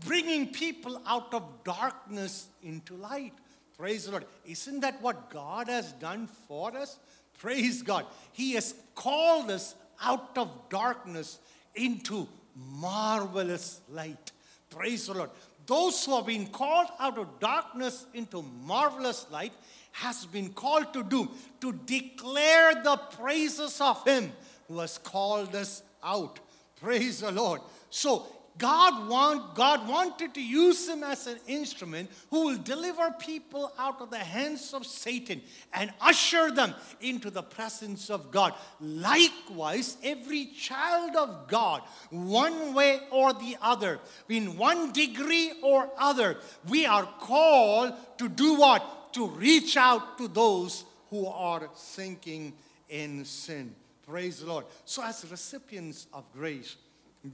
Bringing 0.06 0.48
people 0.48 1.02
out 1.08 1.34
of 1.34 1.64
darkness 1.64 2.50
into 2.62 2.96
light. 2.96 3.34
Praise 3.78 4.06
the 4.06 4.12
Lord. 4.12 4.26
Isn't 4.46 4.82
that 4.82 5.02
what 5.02 5.30
God 5.30 5.70
has 5.70 5.94
done 5.94 6.28
for 6.50 6.76
us? 6.76 7.00
Praise 7.38 7.82
God. 7.82 8.06
He 8.34 8.54
has 8.54 8.74
called 8.94 9.52
us 9.52 9.76
out 10.02 10.38
of 10.38 10.50
darkness 10.70 11.40
into 11.76 12.28
marvelous 12.56 13.82
light. 13.90 14.32
Praise 14.70 15.08
the 15.08 15.14
Lord. 15.14 15.30
Those 15.66 16.06
who 16.06 16.16
have 16.16 16.26
been 16.26 16.48
called 16.48 16.88
out 17.00 17.18
of 17.18 17.40
darkness 17.40 18.06
into 18.14 18.42
marvelous 18.64 19.26
light 19.30 19.54
has 19.92 20.26
been 20.26 20.54
called 20.54 20.94
to 20.94 21.04
do 21.04 21.30
to 21.62 21.74
declare 21.86 22.76
the 22.84 22.98
praises 23.18 23.82
of 23.82 24.04
him 24.06 24.32
who 24.68 24.80
has 24.80 24.98
called 24.98 25.54
us 25.56 25.84
out. 26.04 26.40
Praise 26.80 27.20
the 27.22 27.32
Lord. 27.32 27.62
So 27.90 28.28
God, 28.58 29.08
want, 29.08 29.56
God 29.56 29.88
wanted 29.88 30.34
to 30.34 30.42
use 30.42 30.88
him 30.88 31.04
as 31.04 31.28
an 31.28 31.38
instrument 31.48 32.10
who 32.30 32.46
will 32.46 32.58
deliver 32.58 33.12
people 33.12 33.72
out 33.78 34.02
of 34.02 34.10
the 34.10 34.18
hands 34.18 34.74
of 34.74 34.86
Satan 34.86 35.42
and 35.74 35.94
usher 36.02 36.52
them 36.52 36.74
into 37.02 37.30
the 37.30 37.44
presence 37.44 38.10
of 38.10 38.32
God. 38.32 38.54
Likewise, 38.80 39.98
every 40.04 40.46
child 40.48 41.16
of 41.16 41.48
God, 41.48 41.82
one 42.10 42.74
way 42.74 43.02
or 43.12 43.34
the 43.34 43.58
other, 43.62 44.00
in 44.30 44.58
one 44.58 44.92
degree 44.92 45.54
or 45.62 45.90
other, 45.98 46.38
we 46.68 46.86
are 46.86 47.08
called 47.20 47.94
to 48.18 48.28
do 48.28 48.56
what? 48.56 49.14
To 49.14 49.28
reach 49.28 49.78
out 49.78 50.18
to 50.18 50.28
those 50.28 50.84
who 51.10 51.28
are 51.28 51.70
sinking 51.76 52.54
in 52.90 53.26
sin. 53.26 53.76
Praise 54.06 54.40
the 54.40 54.48
Lord. 54.48 54.66
So, 54.86 55.04
as 55.04 55.26
recipients 55.30 56.08
of 56.14 56.24
grace, 56.34 56.78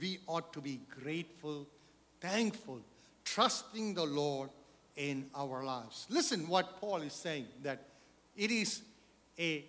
we 0.00 0.18
ought 0.26 0.52
to 0.52 0.60
be 0.60 0.80
grateful, 1.02 1.66
thankful, 2.20 2.80
trusting 3.24 3.94
the 3.94 4.04
Lord 4.04 4.50
in 4.96 5.26
our 5.34 5.64
lives. 5.64 6.06
Listen 6.08 6.48
what 6.48 6.80
Paul 6.80 7.02
is 7.02 7.12
saying 7.12 7.46
that 7.62 7.82
it 8.36 8.50
is 8.50 8.82
a, 9.38 9.64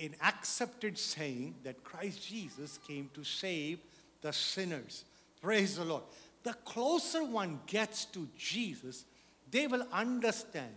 an 0.00 0.14
accepted 0.22 0.98
saying 0.98 1.54
that 1.64 1.82
Christ 1.84 2.26
Jesus 2.26 2.78
came 2.86 3.10
to 3.14 3.24
save 3.24 3.78
the 4.20 4.32
sinners. 4.32 5.04
Praise 5.40 5.76
the 5.76 5.84
Lord. 5.84 6.02
The 6.42 6.52
closer 6.64 7.24
one 7.24 7.60
gets 7.66 8.04
to 8.06 8.28
Jesus, 8.36 9.04
they 9.50 9.66
will 9.66 9.86
understand, 9.92 10.72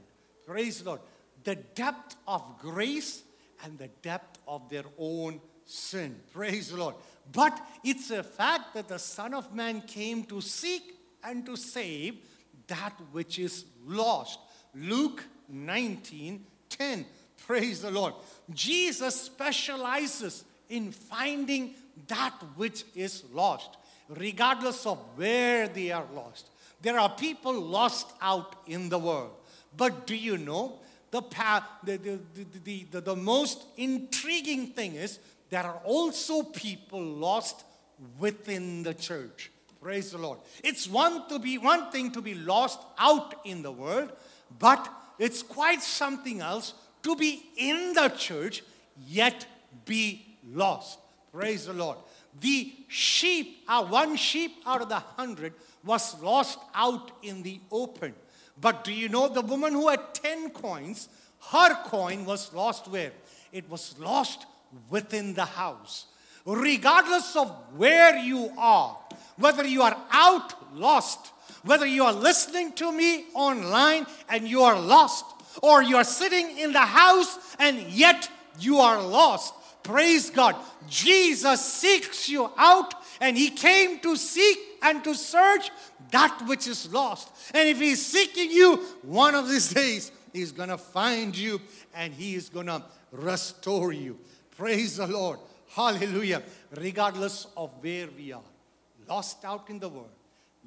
praise 0.46 0.80
the 0.80 0.90
Lord, 0.90 1.02
the 1.44 1.56
depth 1.56 2.16
of 2.28 2.44
grace 2.60 3.24
and 3.64 3.78
the 3.78 3.90
depth 4.02 4.40
of 4.48 4.70
their 4.70 4.86
own 4.98 5.40
sin. 5.72 6.16
Praise 6.34 6.72
the 6.72 6.78
Lord. 6.78 6.96
But 7.32 7.60
it's 7.84 8.12
a 8.12 8.24
fact 8.24 8.74
that 8.74 8.88
the 8.88 9.00
Son 9.00 9.34
of 9.34 9.54
Man 9.54 9.82
came 9.82 10.24
to 10.26 10.42
seek 10.42 10.84
and 11.24 11.46
to 11.46 11.56
save 11.56 12.18
that 12.68 12.94
which 13.12 13.40
is 13.40 13.66
lost. 13.86 14.40
Luke 14.76 15.24
19 15.50 16.46
10. 16.70 17.06
Praise 17.46 17.82
the 17.82 17.92
Lord. 17.92 18.14
Jesus 18.54 19.20
specializes 19.22 20.46
in 20.70 20.92
finding 20.92 21.74
that 22.08 22.34
which 22.56 22.86
is 22.96 23.24
lost, 23.34 23.78
regardless 24.10 24.86
of 24.86 24.98
where 25.16 25.68
they 25.68 25.92
are 25.92 26.06
lost. 26.14 26.50
There 26.82 27.00
are 27.00 27.10
people 27.10 27.54
lost 27.54 28.08
out 28.22 28.56
in 28.68 28.90
the 28.90 29.00
world. 29.00 29.32
But 29.76 30.08
do 30.08 30.16
you 30.16 30.38
know 30.38 30.80
the, 31.12 31.22
the, 31.84 32.20
the, 32.64 32.86
the, 32.92 33.00
the 33.02 33.16
most 33.16 33.66
intriguing 33.78 34.68
thing 34.68 34.96
is 34.96 35.20
there 35.52 35.66
are 35.66 35.82
also 35.84 36.44
people 36.44 37.04
lost 37.04 37.66
within 38.18 38.84
the 38.84 38.94
church. 38.94 39.52
Praise 39.82 40.12
the 40.12 40.18
Lord. 40.18 40.40
It's 40.64 40.88
one 40.88 41.28
to 41.28 41.40
be 41.40 41.58
one 41.58 41.92
thing 41.92 42.12
to 42.14 42.22
be 42.22 42.36
lost 42.36 42.80
out 42.98 43.36
in 43.44 43.62
the 43.62 43.72
world, 43.72 44.12
but 44.58 44.88
it's 45.20 45.44
quite 45.44 45.82
something 45.82 46.40
else 46.40 46.74
to 47.04 47.16
be 47.16 47.44
in 47.58 47.94
the 47.94 48.08
church 48.10 48.64
yet 49.06 49.46
be 49.86 50.38
lost. 50.54 51.00
Praise 51.34 51.66
the 51.66 51.74
Lord. 51.74 51.98
The 52.40 52.74
sheep, 52.88 53.66
uh, 53.68 53.84
one 53.84 54.16
sheep 54.16 54.54
out 54.66 54.82
of 54.82 54.90
the 54.90 55.00
hundred 55.00 55.54
was 55.84 56.20
lost 56.22 56.60
out 56.74 57.12
in 57.24 57.44
the 57.44 57.60
open. 57.72 58.16
But 58.60 58.86
do 58.86 58.94
you 58.94 59.10
know 59.10 59.28
the 59.28 59.42
woman 59.42 59.74
who 59.74 59.90
had 59.90 60.14
10 60.14 60.52
coins, 60.52 61.10
her 61.52 61.76
coin 61.84 62.24
was 62.24 62.54
lost 62.54 62.88
where? 62.88 63.12
It 63.52 63.70
was 63.70 63.96
lost 64.00 64.46
within 64.90 65.34
the 65.34 65.46
house. 65.46 66.06
Regardless 66.46 67.36
of 67.36 67.50
where 67.76 68.18
you 68.18 68.52
are, 68.58 68.98
whether 69.38 69.66
you 69.66 69.82
are 69.84 69.98
out 70.12 70.76
lost, 70.76 71.32
whether 71.64 71.86
you 71.86 72.04
are 72.04 72.14
listening 72.14 72.74
to 72.74 72.92
me 72.92 73.26
online 73.34 74.06
and 74.30 74.48
you 74.48 74.64
are 74.64 74.80
lost, 74.80 75.26
or 75.62 75.84
you 75.84 75.98
are 75.98 76.04
sitting 76.04 76.58
in 76.58 76.74
the 76.74 76.80
house 76.80 77.56
and 77.60 77.78
yet 77.92 78.30
you 78.60 78.78
are 78.78 79.02
lost. 79.02 79.54
Praise 79.84 80.30
God. 80.30 80.56
Jesus 80.88 81.64
seeks 81.64 82.30
you 82.30 82.50
out 82.58 82.94
and 83.20 83.38
he 83.38 83.50
came 83.50 84.00
to 84.00 84.16
seek 84.16 84.58
and 84.82 85.04
to 85.04 85.14
search 85.14 85.70
that 86.12 86.44
which 86.48 86.68
is 86.68 86.92
lost. 86.92 87.30
And 87.54 87.68
if 87.68 87.80
he's 87.80 88.04
seeking 88.04 88.52
you, 88.52 88.78
one 89.04 89.36
of 89.36 89.48
these 89.48 89.74
days 89.74 90.12
he's 90.34 90.52
going 90.52 90.70
to 90.70 90.78
find 90.78 91.38
you 91.38 91.62
and 91.94 92.14
he 92.14 92.36
is 92.36 92.50
going 92.50 92.68
to 92.68 92.84
restore 93.12 93.92
you. 93.92 94.18
Praise 94.62 94.98
the 94.98 95.08
Lord. 95.08 95.40
Hallelujah. 95.70 96.44
Regardless 96.78 97.48
of 97.58 97.72
where 97.82 98.08
we 98.16 98.32
are, 98.32 98.44
lost 99.10 99.44
out 99.44 99.72
in 99.72 99.80
the 99.80 99.90
world, 99.90 100.12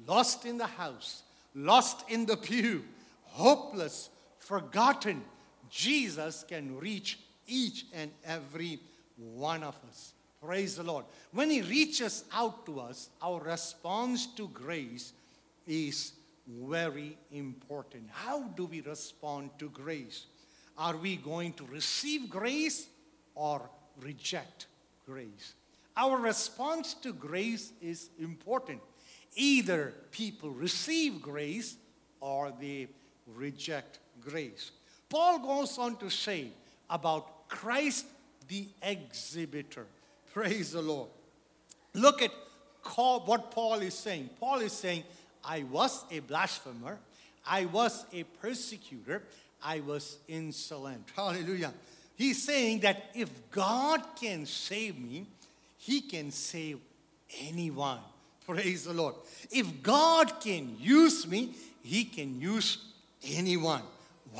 lost 0.05 0.45
in 0.45 0.57
the 0.57 0.67
house, 0.67 1.23
lost 1.53 2.03
in 2.09 2.25
the 2.25 2.35
pew, 2.35 2.83
hopeless, 3.23 4.09
forgotten, 4.37 5.23
Jesus 5.69 6.43
can 6.45 6.77
reach 6.77 7.19
each 7.47 7.85
and 7.93 8.11
every 8.25 8.81
one 9.15 9.63
of 9.63 9.77
us. 9.89 10.11
Praise 10.45 10.75
the 10.75 10.83
Lord. 10.83 11.05
When 11.31 11.49
He 11.49 11.61
reaches 11.61 12.25
out 12.33 12.65
to 12.65 12.81
us, 12.81 13.09
our 13.21 13.39
response 13.39 14.25
to 14.35 14.49
grace 14.49 15.13
is 15.65 16.11
very 16.45 17.17
important. 17.31 18.09
How 18.11 18.41
do 18.41 18.65
we 18.65 18.81
respond 18.81 19.51
to 19.59 19.69
grace? 19.69 20.25
Are 20.77 20.97
we 20.97 21.15
going 21.15 21.53
to 21.53 21.65
receive 21.67 22.29
grace 22.29 22.89
or 23.35 23.69
reject 24.01 24.67
grace? 25.05 25.53
Our 25.97 26.17
response 26.17 26.93
to 26.95 27.13
grace 27.13 27.71
is 27.81 28.09
important. 28.19 28.81
Either 29.35 29.93
people 30.11 30.49
receive 30.49 31.21
grace 31.21 31.77
or 32.19 32.51
they 32.59 32.87
reject 33.35 33.99
grace. 34.21 34.71
Paul 35.09 35.39
goes 35.39 35.77
on 35.77 35.97
to 35.97 36.09
say 36.09 36.49
about 36.89 37.47
Christ 37.47 38.07
the 38.47 38.67
exhibitor. 38.81 39.85
Praise 40.33 40.71
the 40.71 40.81
Lord. 40.81 41.09
Look 41.93 42.21
at 42.21 42.31
what 42.93 43.51
Paul 43.51 43.75
is 43.75 43.93
saying. 43.93 44.29
Paul 44.39 44.59
is 44.59 44.73
saying, 44.73 45.03
I 45.43 45.63
was 45.63 46.03
a 46.11 46.19
blasphemer, 46.19 46.99
I 47.45 47.65
was 47.65 48.05
a 48.13 48.23
persecutor, 48.23 49.23
I 49.63 49.79
was 49.79 50.17
insolent. 50.27 51.11
Hallelujah. 51.15 51.73
He's 52.15 52.41
saying 52.43 52.79
that 52.81 53.11
if 53.13 53.29
God 53.51 54.01
can 54.19 54.45
save 54.45 54.97
me, 54.97 55.27
he 55.77 56.01
can 56.01 56.31
save 56.31 56.79
anyone. 57.41 57.99
Praise 58.45 58.85
the 58.85 58.93
Lord. 58.93 59.15
If 59.51 59.83
God 59.83 60.39
can 60.39 60.75
use 60.79 61.27
me, 61.27 61.55
he 61.83 62.05
can 62.05 62.39
use 62.39 62.77
anyone. 63.23 63.81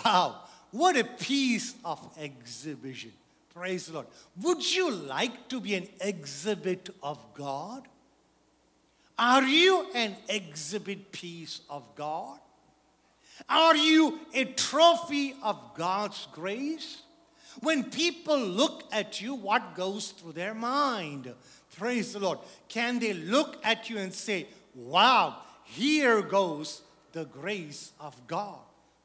Wow. 0.04 0.42
What 0.72 0.98
a 0.98 1.04
piece 1.04 1.76
of 1.84 2.00
exhibition. 2.20 3.12
Praise 3.54 3.88
the 3.88 3.94
Lord. 3.94 4.08
Would 4.42 4.76
you 4.76 4.92
like 4.92 5.48
to 5.50 5.60
be 5.60 5.76
an 5.76 5.88
exhibit 6.02 6.90
of 7.02 7.18
God? 7.34 7.88
Are 9.18 9.44
you 9.44 9.88
an 9.96 10.16
exhibit 10.28 11.12
piece 11.12 11.62
of 11.70 11.84
God? 11.96 12.40
Are 13.50 13.76
you 13.76 14.20
a 14.34 14.46
trophy 14.46 15.36
of 15.42 15.58
God's 15.76 16.28
grace? 16.32 17.02
When 17.62 17.86
people 17.86 18.40
look 18.40 18.84
at 18.92 19.22
you, 19.22 19.36
what 19.36 19.76
goes 19.76 20.12
through 20.12 20.34
their 20.34 20.54
mind? 20.54 21.34
Praise 21.78 22.14
the 22.14 22.20
Lord. 22.20 22.40
Can 22.68 23.00
they 23.00 23.14
look 23.14 23.58
at 23.64 23.90
you 23.90 23.98
and 23.98 24.14
say, 24.14 24.48
Wow, 24.74 25.38
here 25.64 26.22
goes 26.22 26.82
the 27.12 27.26
grace 27.26 27.92
of 28.00 28.16
God? 28.28 28.60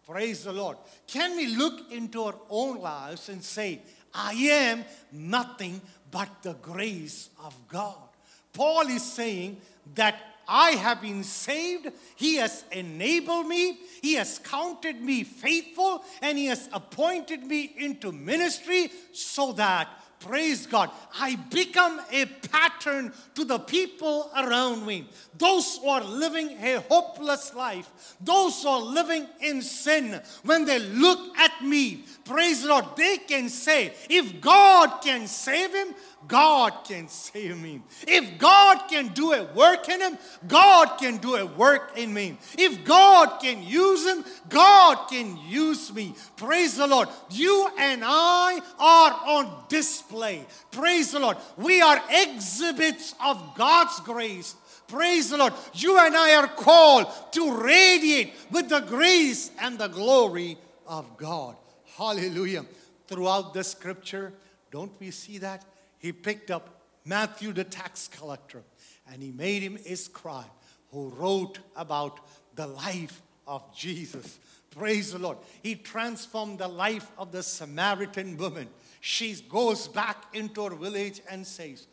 Praise 0.07 0.45
the 0.45 0.53
Lord. 0.53 0.77
Can 1.07 1.37
we 1.37 1.47
look 1.47 1.93
into 1.93 2.25
our 2.25 2.35
own 2.49 2.81
lives 2.81 3.29
and 3.29 3.43
say, 3.43 3.81
I 4.13 4.33
am 4.33 4.85
nothing 5.13 5.81
but 6.11 6.43
the 6.43 6.55
grace 6.55 7.31
of 7.45 7.55
God? 7.69 8.09
Paul 8.53 8.89
is 8.89 9.05
saying 9.05 9.61
that 9.95 10.21
I 10.51 10.73
have 10.73 11.01
been 11.01 11.23
saved. 11.23 11.93
He 12.17 12.37
has 12.37 12.65
enabled 12.73 13.47
me. 13.47 13.79
He 14.03 14.15
has 14.15 14.41
counted 14.41 15.01
me 15.01 15.23
faithful 15.23 16.05
and 16.21 16.37
He 16.37 16.47
has 16.47 16.69
appointed 16.73 17.47
me 17.47 17.73
into 17.79 18.11
ministry 18.11 18.91
so 19.13 19.53
that 19.53 19.89
praise 20.21 20.67
God, 20.67 20.91
I 21.19 21.37
become 21.37 22.01
a 22.13 22.27
pattern 22.27 23.13
to 23.35 23.45
the 23.45 23.59
people 23.59 24.31
around 24.37 24.87
me. 24.87 25.09
Those 25.37 25.79
who 25.79 25.89
are 25.89 26.05
living 26.05 26.51
a 26.63 26.81
hopeless 26.89 27.55
life, 27.55 27.91
those 28.21 28.63
who 28.63 28.69
are 28.69 28.83
living 28.83 29.27
in 29.41 29.63
sin, 29.63 30.21
when 30.45 30.67
they 30.67 30.79
look 30.79 31.37
at 31.39 31.65
me, 31.65 32.05
praise 32.25 32.65
Lord, 32.65 32.85
they 32.97 33.17
can 33.17 33.49
say, 33.49 33.95
if 34.09 34.41
God 34.41 35.01
can 35.03 35.27
save 35.27 35.75
him, 35.75 35.95
God 36.29 36.85
can 36.85 37.09
save 37.09 37.59
me. 37.59 37.83
If 38.07 38.39
God 38.39 38.89
can 38.89 39.09
do 39.09 39.33
a 39.33 39.45
work 39.55 39.89
in 39.89 40.01
him, 40.01 40.19
God 40.47 40.99
can 40.99 41.17
do 41.17 41.37
a 41.37 41.47
work 41.47 41.93
in 41.97 42.13
me. 42.13 42.39
If 42.59 42.85
God 42.85 43.41
can 43.41 43.63
use 43.63 44.07
him, 44.07 44.25
God 44.49 45.09
can 45.09 45.39
use 45.49 45.93
me. 45.93 46.15
Praise 46.37 46.77
the 46.77 46.87
Lord. 46.87 47.09
You 47.31 47.71
and 47.79 48.03
I 48.05 48.61
are 48.79 49.13
on 49.39 49.65
display. 49.69 50.47
Praise 50.71 51.13
the 51.13 51.21
Lord. 51.21 51.37
We 51.57 51.81
are 51.81 52.01
exhibits 52.11 53.15
of 53.25 53.55
God's 53.57 53.99
grace. 54.01 54.55
Praise 54.89 55.31
the 55.31 55.39
Lord. 55.39 55.55
You 55.75 55.99
and 55.99 56.17
I 56.17 56.35
are 56.35 56.49
called 56.49 57.07
to 57.33 57.57
radiate 57.57 58.35
with 58.51 58.69
the 58.69 58.81
grace 58.81 59.51
and 59.61 59.79
the 59.79 59.89
glory 59.89 60.59
of 60.87 61.17
God. 61.17 61.57
Hallelujah. 61.97 62.67
Throughout 63.07 63.55
the 63.55 63.65
scripture, 63.65 64.33
don't 64.71 64.93
we 65.01 65.11
see 65.11 65.39
that? 65.39 65.65
He 66.01 66.13
picked 66.13 66.51
up 66.51 66.81
Matthew 67.05 67.53
the 67.53 67.65
tax 67.65 68.09
collector 68.09 68.63
and 69.11 69.23
he 69.23 69.31
made 69.31 69.63
him 69.63 69.79
a 69.87 69.95
scribe 69.95 70.51
who 70.91 71.09
wrote 71.11 71.61
about 71.77 72.21
the 72.57 72.67
life 72.67 73.23
of 73.47 73.75
Jesus. 73.75 74.39
Praise 74.71 75.13
the 75.13 75.19
Lord. 75.19 75.39
He 75.63 75.75
transformed 75.75 76.59
the 76.59 76.69
life 76.69 77.11
of 77.19 77.33
the 77.33 77.43
Samaritan 77.43 78.37
woman. 78.37 78.69
She 79.01 79.35
goes 79.49 79.89
back 79.89 80.25
into 80.35 80.65
her 80.65 80.75
village 80.75 81.21
and 81.29 81.47
says, 81.47 81.87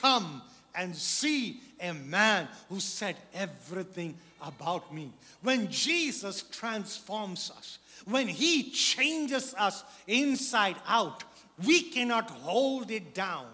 Come 0.00 0.42
and 0.74 0.94
see 0.94 1.60
a 1.80 1.92
man 1.94 2.46
who 2.68 2.80
said 2.80 3.16
everything 3.34 4.14
about 4.42 4.94
me. 4.94 5.12
When 5.42 5.70
Jesus 5.70 6.42
transforms 6.42 7.50
us, 7.56 7.78
when 8.04 8.28
he 8.28 8.70
changes 8.70 9.54
us 9.58 9.82
inside 10.06 10.76
out, 10.86 11.24
we 11.64 11.82
cannot 11.82 12.30
hold 12.30 12.90
it 12.90 13.14
down. 13.14 13.46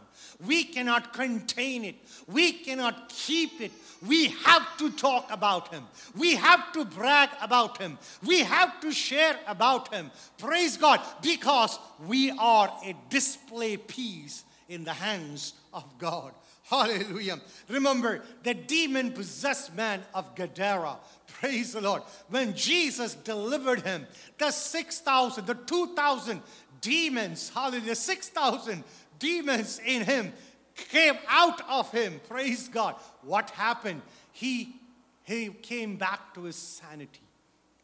We 0.44 0.64
cannot 0.64 1.12
contain 1.12 1.84
it. 1.84 1.96
We 2.26 2.52
cannot 2.52 3.08
keep 3.08 3.60
it. 3.60 3.72
We 4.06 4.28
have 4.28 4.76
to 4.78 4.90
talk 4.90 5.30
about 5.30 5.68
him. 5.68 5.84
We 6.16 6.34
have 6.34 6.72
to 6.72 6.84
brag 6.84 7.30
about 7.40 7.78
him. 7.78 7.98
We 8.24 8.40
have 8.40 8.80
to 8.80 8.92
share 8.92 9.38
about 9.46 9.92
him. 9.92 10.10
Praise 10.38 10.76
God, 10.76 11.00
because 11.22 11.78
we 12.06 12.30
are 12.32 12.72
a 12.84 12.94
display 13.08 13.76
piece 13.76 14.44
in 14.68 14.84
the 14.84 14.92
hands 14.92 15.54
of 15.72 15.84
God. 15.98 16.32
Hallelujah. 16.64 17.40
Remember 17.68 18.22
the 18.42 18.54
demon 18.54 19.12
possessed 19.12 19.74
man 19.74 20.02
of 20.14 20.34
Gadara. 20.34 20.96
Praise 21.26 21.72
the 21.74 21.82
Lord. 21.82 22.02
When 22.30 22.54
Jesus 22.54 23.14
delivered 23.14 23.82
him, 23.82 24.06
the 24.38 24.50
6,000, 24.50 25.46
the 25.46 25.54
2,000 25.54 26.40
demons, 26.84 27.50
hallelujah, 27.54 27.94
6,000 27.94 28.84
demons 29.18 29.80
in 29.84 30.02
him 30.02 30.32
came 30.76 31.16
out 31.28 31.60
of 31.68 31.90
him. 31.90 32.20
Praise 32.28 32.68
God. 32.68 32.96
What 33.22 33.50
happened? 33.50 34.02
He, 34.32 34.76
he 35.22 35.48
came 35.48 35.96
back 35.96 36.34
to 36.34 36.42
his 36.44 36.56
sanity. 36.56 37.22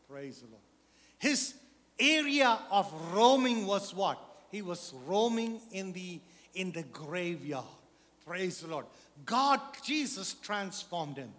Praise 0.08 0.40
the 0.40 0.48
Lord. 0.48 0.62
His 1.18 1.54
area 1.98 2.58
of 2.70 2.92
roaming 3.12 3.66
was 3.66 3.94
what? 3.94 4.18
He 4.50 4.62
was 4.62 4.92
roaming 5.06 5.60
in 5.72 5.92
the 5.92 6.20
in 6.54 6.72
the 6.72 6.82
graveyard. 6.82 7.64
Praise 8.26 8.60
the 8.60 8.68
Lord. 8.68 8.86
God, 9.24 9.60
Jesus 9.84 10.34
transformed 10.34 11.16
him, 11.16 11.32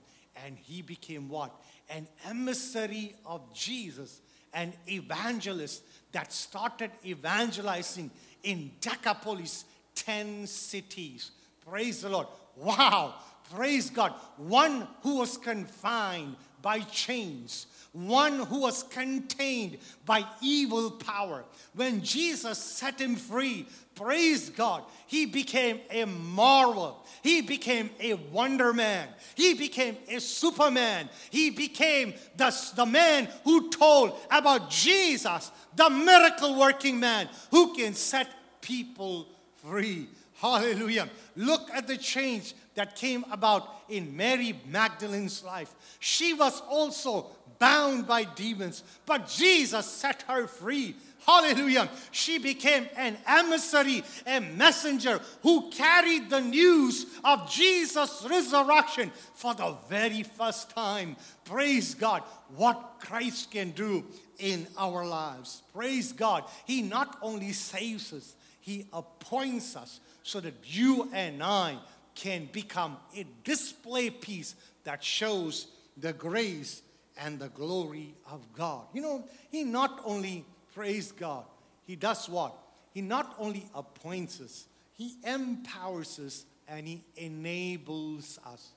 and 0.46 0.58
he 0.58 0.82
became 0.82 1.28
what? 1.28 1.52
An 1.90 2.08
emissary 2.26 3.16
of 3.26 3.42
Jesus, 3.54 4.22
an 4.54 4.74
evangelist 4.88 5.84
that 6.12 6.32
started 6.34 6.92
evangelizing 7.06 8.12
in 8.44 8.72
Decapolis, 8.80 9.66
10 9.96 10.48
cities. 10.48 11.32
Praise 11.68 12.02
the 12.02 12.10
Lord. 12.10 12.28
Wow. 12.56 13.16
Praise 13.54 13.90
God. 13.90 14.14
One 14.38 14.88
who 15.04 15.18
was 15.18 15.38
confined 15.38 16.36
by 16.62 16.80
chains, 16.80 17.68
one 17.94 18.40
who 18.40 18.62
was 18.62 18.84
contained 18.84 19.78
by 20.06 20.26
evil 20.42 20.92
power. 20.92 21.44
When 21.76 22.02
Jesus 22.02 22.58
set 22.58 23.00
him 23.00 23.16
free, 23.16 23.68
praise 23.96 24.50
God, 24.50 24.84
he 25.08 25.26
became 25.26 25.80
a 25.90 26.06
marvel. 26.06 27.06
He 27.22 27.42
became 27.42 27.90
a 28.00 28.14
wonder 28.14 28.74
man. 28.74 29.08
He 29.36 29.54
became 29.54 29.98
a 30.08 30.20
superman. 30.20 31.10
He 31.30 31.50
became 31.50 32.14
the, 32.38 32.56
the 32.76 32.86
man 32.86 33.28
who 33.44 33.70
told 33.70 34.18
about 34.30 34.70
Jesus, 34.70 35.52
the 35.76 35.90
miracle 35.90 36.58
working 36.58 37.00
man 37.00 37.28
who 37.52 37.74
can 37.74 37.94
set 37.94 38.28
people 38.62 39.28
free. 39.58 40.08
Hallelujah. 40.42 41.08
Look 41.36 41.70
at 41.72 41.88
the 41.88 41.98
change 41.98 42.56
that 42.76 42.96
came 42.96 43.26
about 43.32 43.68
in 43.90 44.16
Mary 44.16 44.60
Magdalene's 44.68 45.44
life. 45.44 45.74
She 46.00 46.34
was 46.34 46.62
also 46.70 47.28
bound 47.60 48.08
by 48.08 48.24
demons, 48.24 48.84
but 49.06 49.28
Jesus 49.28 49.86
set 49.86 50.24
her 50.24 50.48
free. 50.48 50.96
Hallelujah. 51.26 51.88
She 52.10 52.40
became 52.40 52.90
an 52.96 53.16
emissary, 53.28 54.04
a 54.26 54.40
messenger 54.40 55.22
who 55.44 55.70
carried 55.70 56.32
the 56.32 56.42
news 56.42 57.06
of 57.24 57.50
Jesus' 57.52 58.26
resurrection 58.28 59.12
for 59.36 59.54
the 59.54 59.76
very 59.88 60.24
first 60.24 60.72
time. 60.72 61.16
Praise 61.46 61.94
God. 61.94 62.24
What 62.56 62.96
Christ 63.00 63.52
can 63.52 63.72
do 63.72 64.04
in 64.40 64.66
our 64.76 65.06
lives. 65.06 65.62
Praise 65.74 66.12
God. 66.12 66.46
He 66.66 66.82
not 66.82 67.20
only 67.22 67.52
saves 67.52 68.12
us, 68.12 68.36
He 68.60 68.88
appoints 68.92 69.76
us 69.76 70.00
so 70.24 70.40
that 70.40 70.56
you 70.64 71.10
and 71.14 71.44
I 71.44 71.78
can 72.16 72.50
become 72.52 72.98
a 73.16 73.26
display 73.44 74.10
piece 74.10 74.56
that 74.84 75.04
shows 75.04 75.68
the 75.98 76.14
grace 76.14 76.82
and 77.20 77.40
the 77.40 77.50
glory 77.50 78.14
of 78.30 78.42
God. 78.54 78.86
You 78.94 79.02
know, 79.02 79.24
He 79.52 79.64
not 79.64 80.02
only 80.06 80.46
praise 80.74 81.12
God, 81.12 81.46
He 81.86 81.96
does 81.96 82.28
what? 82.30 82.56
He 82.94 83.02
not 83.02 83.36
only 83.38 83.66
appoints 83.74 84.42
us, 84.42 84.66
He 84.94 85.16
empowers 85.24 86.20
us 86.20 86.46
and 86.68 86.88
He 86.88 87.02
enables 87.18 88.40
us. 88.46 88.70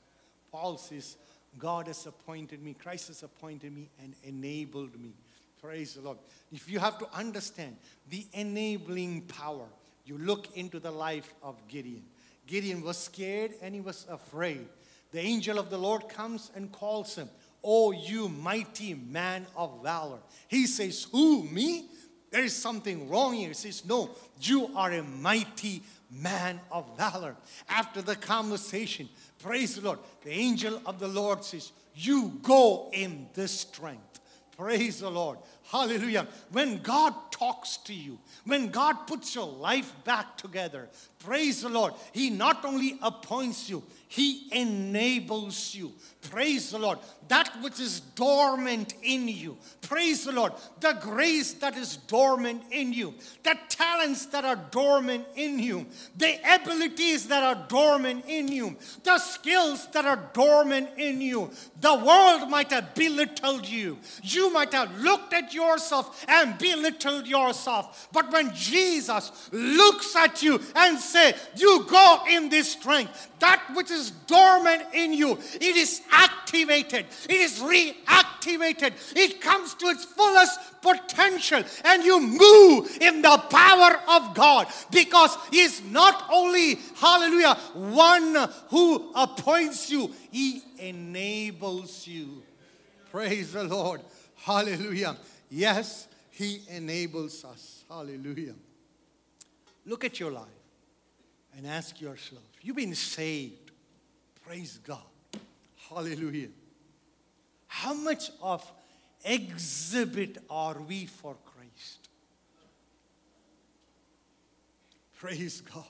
Paul 0.53 0.77
says, 0.77 1.17
God 1.59 1.87
has 1.87 2.07
appointed 2.07 2.63
me, 2.63 2.75
Christ 2.75 3.09
has 3.09 3.23
appointed 3.23 3.75
me 3.75 3.89
and 4.03 4.15
enabled 4.25 5.01
me. 5.01 5.13
Praise 5.61 5.95
the 5.95 6.03
Lord. 6.03 6.19
If 6.53 6.69
you 6.69 6.79
have 6.79 6.99
to 6.99 7.09
understand 7.15 7.77
the 8.11 8.27
enabling 8.35 9.23
power, 9.23 9.65
you 10.05 10.19
look 10.19 10.55
into 10.57 10.79
the 10.79 10.91
life 10.91 11.33
of 11.43 11.57
Gideon. 11.69 12.03
Gideon 12.47 12.83
was 12.83 12.99
scared 12.99 13.53
and 13.63 13.75
he 13.75 13.81
was 13.81 14.07
afraid. 14.11 14.67
The 15.13 15.21
angel 15.21 15.59
of 15.59 15.71
the 15.71 15.79
Lord 15.79 16.09
comes 16.09 16.51
and 16.55 16.73
calls 16.73 17.17
him, 17.17 17.29
Oh, 17.63 17.93
you 17.93 18.29
mighty 18.29 18.95
man 18.95 19.47
of 19.57 19.83
valor. 19.83 20.19
He 20.49 20.67
says, 20.67 21.07
Who, 21.13 21.45
me? 21.45 21.87
There 22.31 22.43
is 22.43 22.55
something 22.55 23.09
wrong 23.09 23.35
here. 23.35 23.49
He 23.49 23.55
says, 23.55 23.87
No, 23.87 24.11
you 24.41 24.71
are 24.77 24.93
a 24.93 25.03
mighty 25.03 25.83
man 26.11 26.61
of 26.71 26.85
valor. 26.97 27.37
After 27.69 28.03
the 28.03 28.17
conversation, 28.17 29.09
praise 29.39 29.77
the 29.77 29.83
Lord, 29.83 30.01
the 30.25 30.33
angel 30.33 30.83
of 30.85 30.99
the 30.99 31.09
Lord 31.09 31.45
says, 31.45 31.73
You 31.95 32.39
go 32.43 32.91
in 32.93 33.29
this 33.35 33.53
strength. 33.53 34.21
Praise 34.57 35.01
the 35.01 35.11
Lord. 35.11 35.39
Hallelujah. 35.71 36.27
When 36.53 36.83
God 36.83 37.15
talks 37.31 37.79
to 37.79 37.95
you, 37.95 38.19
when 38.45 38.69
God 38.69 39.07
puts 39.07 39.35
your 39.35 39.47
life 39.47 39.93
back 40.05 40.37
together, 40.37 40.89
praise 41.19 41.63
the 41.63 41.69
Lord. 41.69 41.95
He 42.13 42.31
not 42.31 42.65
only 42.65 42.99
appoints 43.03 43.69
you, 43.71 43.83
He 44.09 44.49
enables 44.53 45.75
you. 45.75 45.93
Praise 46.31 46.71
the 46.71 46.79
Lord. 46.79 46.99
That 47.29 47.51
which 47.63 47.81
is 47.81 48.01
dormant 48.01 48.95
in 49.03 49.29
you. 49.29 49.57
Praise 49.81 50.25
the 50.25 50.33
Lord. 50.33 50.53
The 50.81 50.97
grace 51.01 51.55
that 51.55 51.77
is 51.77 51.97
dormant 51.97 52.63
in 52.71 52.93
you. 52.93 53.15
The 53.43 53.57
talents 53.69 54.27
that 54.27 54.45
are 54.45 54.59
dormant 54.71 55.27
in 55.35 55.59
you. 55.59 55.87
The 56.17 56.37
abilities 56.55 57.29
that 57.29 57.43
are 57.43 57.67
dormant 57.69 58.25
in 58.29 58.49
you. 58.49 58.77
The 59.03 59.19
skills 59.19 59.87
that 59.93 60.05
are 60.05 60.31
dormant 60.33 60.91
in 60.99 61.21
you. 61.21 61.51
The 61.81 61.95
world 61.95 62.51
might 62.51 62.71
have 62.71 62.95
belittled 62.95 63.67
you. 63.67 63.99
You 64.23 64.53
might 64.53 64.73
have 64.73 65.01
looked 65.01 65.33
at 65.33 65.54
yourself 65.55 66.25
and 66.29 66.59
belittled 66.59 67.27
yourself. 67.27 68.09
But 68.13 68.33
when 68.33 68.55
Jesus 68.55 69.49
looks 69.53 70.15
at 70.17 70.43
you 70.43 70.61
and 70.75 70.99
say, 70.99 71.35
you 71.57 71.87
go 71.89 72.23
in 72.29 72.49
this 72.49 72.73
strength, 72.73 73.31
that 73.39 73.63
which 73.75 73.91
is 73.91 74.11
dormant 74.27 74.83
in 74.93 75.13
you, 75.13 75.39
it 75.55 75.77
is 75.77 76.01
activated, 76.11 77.07
it 77.29 77.37
is 77.37 77.61
reactivated, 77.61 78.93
it 79.15 79.41
comes 79.41 79.75
to 79.75 79.87
its 79.87 80.05
fullest 80.05 80.59
potential, 80.81 81.63
and 81.85 82.05
you 82.05 82.21
move 82.21 82.99
in 83.01 83.23
the 83.23 83.39
power 83.51 84.01
of 84.09 84.35
God 84.35 84.67
because 84.91 85.37
He 85.51 85.61
is 85.61 85.83
not 85.91 86.25
only, 86.33 86.79
hallelujah, 86.97 87.55
one 87.75 88.49
who 88.69 89.13
appoints 89.15 89.91
you, 89.91 90.11
He 90.31 90.63
enables 90.79 92.07
you. 92.07 92.43
Praise 93.11 93.53
the 93.53 93.65
Lord. 93.65 94.01
Hallelujah. 94.37 95.17
Yes, 95.51 96.09
He 96.31 96.63
enables 96.69 97.45
us. 97.45 97.85
Hallelujah. 97.89 98.55
Look 99.87 100.05
at 100.05 100.19
your 100.19 100.33
life 100.33 100.49
and 101.57 101.67
ask 101.67 102.01
yourself 102.01 102.43
you've 102.63 102.77
been 102.77 102.95
saved. 102.95 103.71
Praise 104.47 104.79
God. 104.85 105.03
Hallelujah. 105.89 106.49
How 107.67 107.95
much 107.95 108.31
of 108.43 108.71
exhibit 109.25 110.39
are 110.49 110.79
we 110.81 111.07
for 111.07 111.37
Christ? 111.45 112.09
Praise 115.17 115.61
God. 115.61 115.85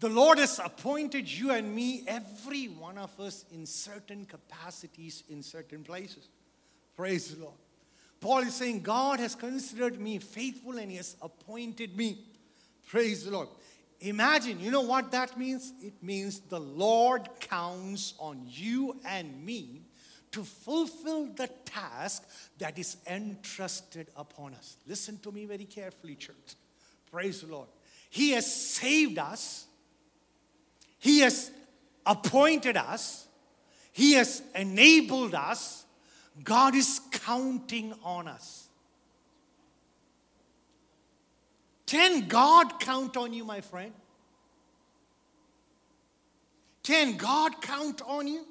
The 0.00 0.08
Lord 0.08 0.38
has 0.38 0.58
appointed 0.58 1.30
you 1.30 1.50
and 1.50 1.74
me, 1.74 2.04
every 2.06 2.66
one 2.66 2.98
of 2.98 3.18
us, 3.20 3.44
in 3.52 3.64
certain 3.64 4.26
capacities 4.26 5.22
in 5.30 5.42
certain 5.42 5.82
places. 5.82 6.28
Praise 6.96 7.34
the 7.34 7.42
Lord. 7.42 7.56
Paul 8.20 8.38
is 8.38 8.54
saying, 8.54 8.80
God 8.80 9.20
has 9.20 9.34
considered 9.34 10.00
me 10.00 10.18
faithful 10.18 10.78
and 10.78 10.90
He 10.90 10.96
has 10.96 11.16
appointed 11.20 11.96
me. 11.96 12.18
Praise 12.88 13.24
the 13.24 13.32
Lord. 13.32 13.48
Imagine, 14.00 14.60
you 14.60 14.70
know 14.70 14.82
what 14.82 15.10
that 15.12 15.38
means? 15.38 15.72
It 15.80 16.02
means 16.02 16.40
the 16.40 16.60
Lord 16.60 17.28
counts 17.40 18.14
on 18.18 18.42
you 18.46 19.00
and 19.06 19.44
me 19.44 19.82
to 20.32 20.42
fulfill 20.42 21.26
the 21.26 21.48
task 21.64 22.28
that 22.58 22.78
is 22.78 22.96
entrusted 23.06 24.08
upon 24.16 24.54
us. 24.54 24.76
Listen 24.86 25.18
to 25.18 25.30
me 25.30 25.46
very 25.46 25.64
carefully, 25.64 26.16
church. 26.16 26.56
Praise 27.10 27.42
the 27.42 27.46
Lord. 27.46 27.68
He 28.10 28.30
has 28.32 28.52
saved 28.52 29.18
us, 29.18 29.66
He 30.98 31.20
has 31.20 31.50
appointed 32.04 32.76
us, 32.76 33.26
He 33.92 34.14
has 34.14 34.42
enabled 34.54 35.34
us. 35.34 35.83
God 36.42 36.74
is 36.74 37.00
counting 37.10 37.94
on 38.02 38.26
us. 38.26 38.68
Can 41.86 42.26
God 42.26 42.80
count 42.80 43.16
on 43.16 43.32
you, 43.32 43.44
my 43.44 43.60
friend? 43.60 43.92
Can 46.82 47.16
God 47.16 47.62
count 47.62 48.02
on 48.02 48.26
you? 48.26 48.46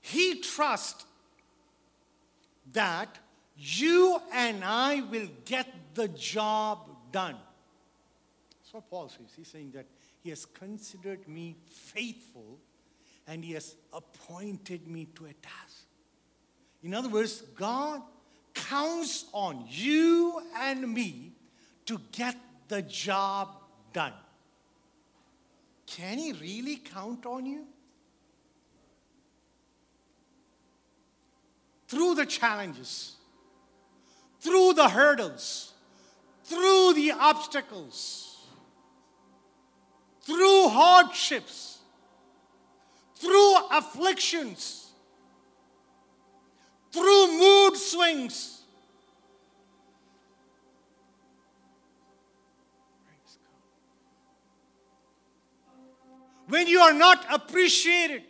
He 0.00 0.40
trusts 0.40 1.06
that 2.72 3.18
you 3.56 4.20
and 4.32 4.64
I 4.64 5.02
will 5.02 5.28
get 5.44 5.68
the 5.94 6.08
job 6.08 6.90
done. 7.12 7.36
That's 8.60 8.74
what 8.74 8.90
Paul 8.90 9.08
says. 9.08 9.32
He's 9.36 9.48
saying 9.48 9.72
that 9.74 9.86
he 10.22 10.30
has 10.30 10.44
considered 10.44 11.28
me 11.28 11.56
faithful 11.68 12.58
and 13.26 13.44
he 13.44 13.52
has 13.52 13.76
appointed 13.92 14.88
me 14.88 15.06
to 15.14 15.26
a 15.26 15.32
task. 15.34 15.81
In 16.82 16.94
other 16.94 17.08
words, 17.08 17.42
God 17.54 18.02
counts 18.54 19.26
on 19.32 19.64
you 19.68 20.42
and 20.56 20.92
me 20.92 21.32
to 21.86 22.00
get 22.10 22.36
the 22.68 22.82
job 22.82 23.48
done. 23.92 24.12
can 25.86 26.18
He 26.18 26.32
really 26.32 26.76
count 26.76 27.26
on 27.26 27.46
you? 27.46 27.64
Through 31.88 32.14
the 32.14 32.24
challenges, 32.24 33.16
through 34.40 34.72
the 34.72 34.88
hurdles, 34.88 35.74
through 36.44 36.94
the 36.94 37.12
obstacles, 37.12 38.46
through 40.22 40.68
hardships, 40.68 41.78
through 43.16 43.54
afflictions, 43.70 44.81
through 46.92 47.38
mood 47.38 47.76
swings. 47.76 48.60
When 56.48 56.66
you 56.66 56.80
are 56.80 56.92
not 56.92 57.24
appreciated, 57.32 58.24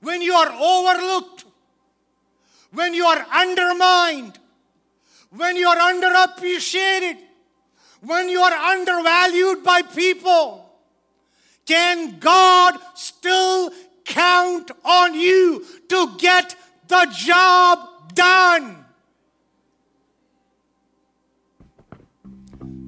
when 0.00 0.22
you 0.22 0.32
are 0.32 0.50
overlooked, 0.50 1.44
when 2.72 2.94
you 2.94 3.04
are 3.04 3.26
undermined, 3.32 4.38
when 5.30 5.56
you 5.56 5.68
are 5.68 5.76
underappreciated, 5.76 7.18
when 8.00 8.28
you 8.28 8.40
are 8.40 8.52
undervalued 8.52 9.62
by 9.62 9.82
people, 9.82 10.70
can 11.66 12.18
God 12.18 12.78
still 12.94 13.72
count 14.04 14.70
on 14.84 15.14
you 15.14 15.66
to 15.88 16.16
get 16.16 16.54
the 16.88 17.12
job 17.14 18.14
done? 18.14 18.84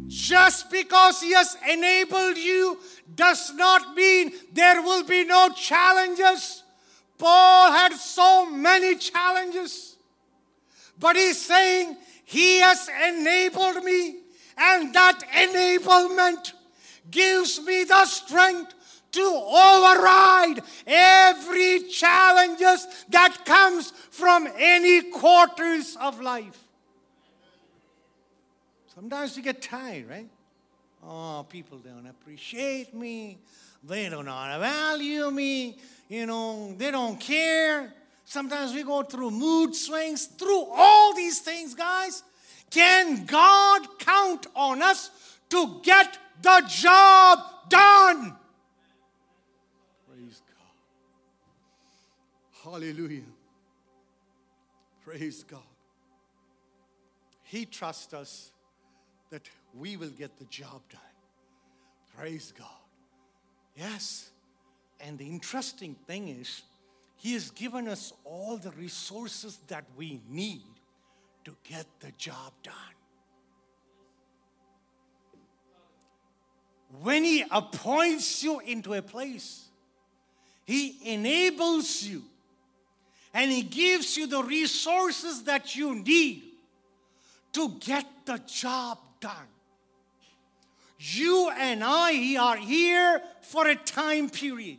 Just 0.06 0.70
because 0.70 1.20
He 1.20 1.32
has 1.34 1.56
enabled 1.70 2.36
you 2.36 2.78
does 3.14 3.52
not 3.54 3.94
mean 3.96 4.32
there 4.52 4.80
will 4.82 5.04
be 5.04 5.24
no 5.24 5.50
challenges. 5.50 6.62
Paul 7.18 7.72
had 7.72 7.92
so 7.92 8.46
many 8.46 8.96
challenges. 8.96 9.96
But 10.98 11.16
he's 11.16 11.40
saying, 11.40 11.96
He 12.24 12.60
has 12.60 12.88
enabled 12.88 13.84
me, 13.84 14.16
and 14.56 14.94
that 14.94 15.20
enablement 15.32 16.52
gives 17.10 17.60
me 17.60 17.84
the 17.84 18.04
strength 18.06 18.74
to 19.12 19.22
override 19.22 20.62
every 20.86 21.82
challenges 21.84 22.86
that 23.08 23.44
comes 23.44 23.90
from 24.10 24.48
any 24.58 25.10
quarters 25.10 25.96
of 26.00 26.20
life. 26.20 26.58
Sometimes 28.94 29.36
you 29.36 29.42
get 29.42 29.62
tired, 29.62 30.08
right? 30.08 30.28
Oh, 31.04 31.46
people 31.48 31.78
don't 31.78 32.06
appreciate 32.06 32.92
me. 32.94 33.38
They 33.84 34.06
how 34.06 34.20
to 34.20 34.58
value 34.58 35.30
me. 35.30 35.78
You 36.08 36.26
know, 36.26 36.74
they 36.76 36.90
don't 36.90 37.18
care. 37.18 37.92
Sometimes 38.24 38.74
we 38.74 38.82
go 38.82 39.02
through 39.02 39.30
mood 39.30 39.74
swings, 39.74 40.26
through 40.26 40.66
all 40.74 41.14
these 41.14 41.38
things, 41.40 41.74
guys. 41.74 42.22
Can 42.70 43.24
God 43.24 43.86
count 43.98 44.46
on 44.54 44.82
us 44.82 45.10
to 45.50 45.80
get 45.82 46.18
the 46.42 46.62
job 46.68 47.38
done? 47.68 48.36
Hallelujah. 52.70 53.22
Praise 55.02 55.42
God. 55.42 55.62
He 57.44 57.64
trusts 57.64 58.12
us 58.12 58.52
that 59.30 59.48
we 59.74 59.96
will 59.96 60.10
get 60.10 60.38
the 60.38 60.44
job 60.44 60.82
done. 60.90 61.00
Praise 62.14 62.52
God. 62.56 62.66
Yes. 63.74 64.30
And 65.00 65.16
the 65.16 65.26
interesting 65.26 65.96
thing 66.06 66.28
is, 66.28 66.62
He 67.16 67.32
has 67.32 67.50
given 67.50 67.88
us 67.88 68.12
all 68.24 68.58
the 68.58 68.72
resources 68.72 69.58
that 69.68 69.84
we 69.96 70.20
need 70.28 70.62
to 71.46 71.56
get 71.64 71.86
the 72.00 72.10
job 72.18 72.52
done. 72.62 72.74
When 77.00 77.24
He 77.24 77.44
appoints 77.50 78.42
you 78.42 78.60
into 78.60 78.92
a 78.92 79.00
place, 79.00 79.68
He 80.66 80.98
enables 81.14 82.02
you 82.02 82.24
and 83.34 83.50
He 83.50 83.62
gives 83.62 84.16
you 84.16 84.26
the 84.26 84.42
resources 84.42 85.44
that 85.44 85.76
you 85.76 85.94
need 85.94 86.42
to 87.52 87.70
get 87.80 88.06
the 88.24 88.40
job 88.46 88.98
done. 89.20 89.48
You 90.98 91.50
and 91.56 91.82
I 91.84 92.36
are 92.36 92.56
here 92.56 93.22
for 93.42 93.68
a 93.68 93.76
time 93.76 94.30
period. 94.30 94.78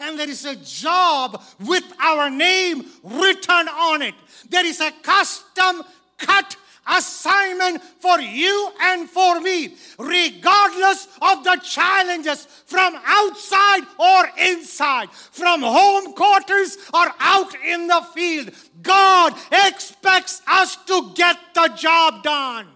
And 0.00 0.18
there 0.18 0.28
is 0.28 0.44
a 0.44 0.56
job 0.56 1.42
with 1.60 1.84
our 2.00 2.30
name 2.30 2.84
written 3.02 3.68
on 3.68 4.02
it. 4.02 4.14
There 4.48 4.66
is 4.66 4.80
a 4.80 4.90
custom 5.02 5.82
cut 6.18 6.56
assignment 6.86 7.82
for 7.82 8.20
you 8.20 8.70
and 8.80 9.08
for 9.08 9.40
me, 9.40 9.74
regardless 9.98 11.08
of 11.22 11.44
the 11.44 11.60
challenges 11.62 12.46
from 12.66 12.94
outside 13.04 13.82
or 13.98 14.30
inside, 14.38 15.10
from 15.10 15.62
home 15.62 16.12
quarters 16.14 16.76
or 16.92 17.06
out 17.20 17.54
in 17.64 17.86
the 17.86 18.06
field. 18.14 18.50
God 18.82 19.34
expects 19.50 20.42
us 20.46 20.76
to 20.86 21.12
get 21.14 21.36
the 21.54 21.68
job 21.76 22.22
done. 22.22 22.68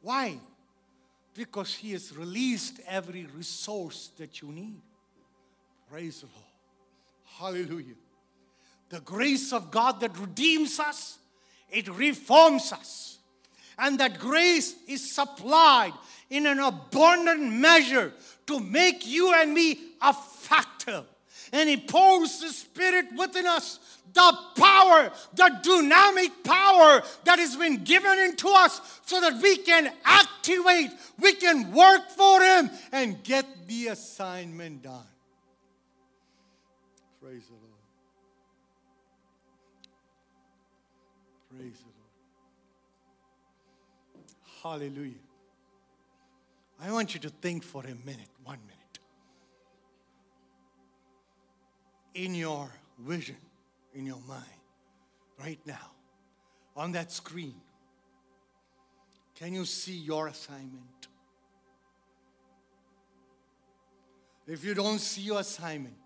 Why? 0.00 0.38
Because 1.34 1.74
He 1.74 1.92
has 1.92 2.14
released 2.16 2.80
every 2.86 3.26
resource 3.34 4.10
that 4.18 4.42
you 4.42 4.48
need. 4.52 4.80
Praise 5.88 6.20
the 6.20 6.26
Lord. 6.26 7.56
Hallelujah. 7.56 7.94
The 8.88 9.00
grace 9.00 9.52
of 9.52 9.70
God 9.70 10.00
that 10.00 10.18
redeems 10.18 10.78
us, 10.78 11.18
it 11.72 11.88
reforms 11.88 12.72
us. 12.72 13.18
And 13.78 13.98
that 13.98 14.20
grace 14.20 14.76
is 14.86 15.10
supplied 15.10 15.92
in 16.30 16.46
an 16.46 16.60
abundant 16.60 17.52
measure 17.52 18.12
to 18.46 18.60
make 18.60 19.06
you 19.06 19.34
and 19.34 19.52
me 19.52 19.78
a 20.00 20.12
factor. 20.12 21.04
And 21.52 21.68
He 21.68 21.78
pours 21.78 22.38
the 22.40 22.48
Spirit 22.48 23.06
within 23.16 23.46
us 23.46 23.80
the 24.14 24.38
power, 24.56 25.10
the 25.34 25.58
dynamic 25.62 26.44
power 26.44 27.02
that 27.24 27.38
has 27.38 27.56
been 27.56 27.82
given 27.82 28.18
into 28.18 28.48
us 28.48 29.00
so 29.06 29.20
that 29.20 29.40
we 29.42 29.56
can 29.56 29.90
activate, 30.04 30.90
we 31.18 31.32
can 31.34 31.72
work 31.72 32.10
for 32.10 32.42
Him 32.42 32.70
and 32.92 33.22
get 33.22 33.46
the 33.66 33.88
assignment 33.88 34.82
done. 34.82 35.06
Praise 37.22 37.46
the 37.46 37.54
Lord. 37.54 37.61
Hallelujah. 44.62 45.14
I 46.80 46.92
want 46.92 47.14
you 47.14 47.20
to 47.20 47.30
think 47.30 47.64
for 47.64 47.82
a 47.82 47.94
minute, 48.06 48.28
one 48.44 48.58
minute. 48.66 48.98
In 52.14 52.34
your 52.34 52.70
vision, 52.98 53.36
in 53.94 54.06
your 54.06 54.20
mind, 54.28 54.44
right 55.40 55.58
now, 55.66 55.90
on 56.76 56.92
that 56.92 57.10
screen, 57.10 57.54
can 59.34 59.52
you 59.54 59.64
see 59.64 59.96
your 59.96 60.28
assignment? 60.28 61.08
If 64.46 64.64
you 64.64 64.74
don't 64.74 65.00
see 65.00 65.22
your 65.22 65.40
assignment, 65.40 65.96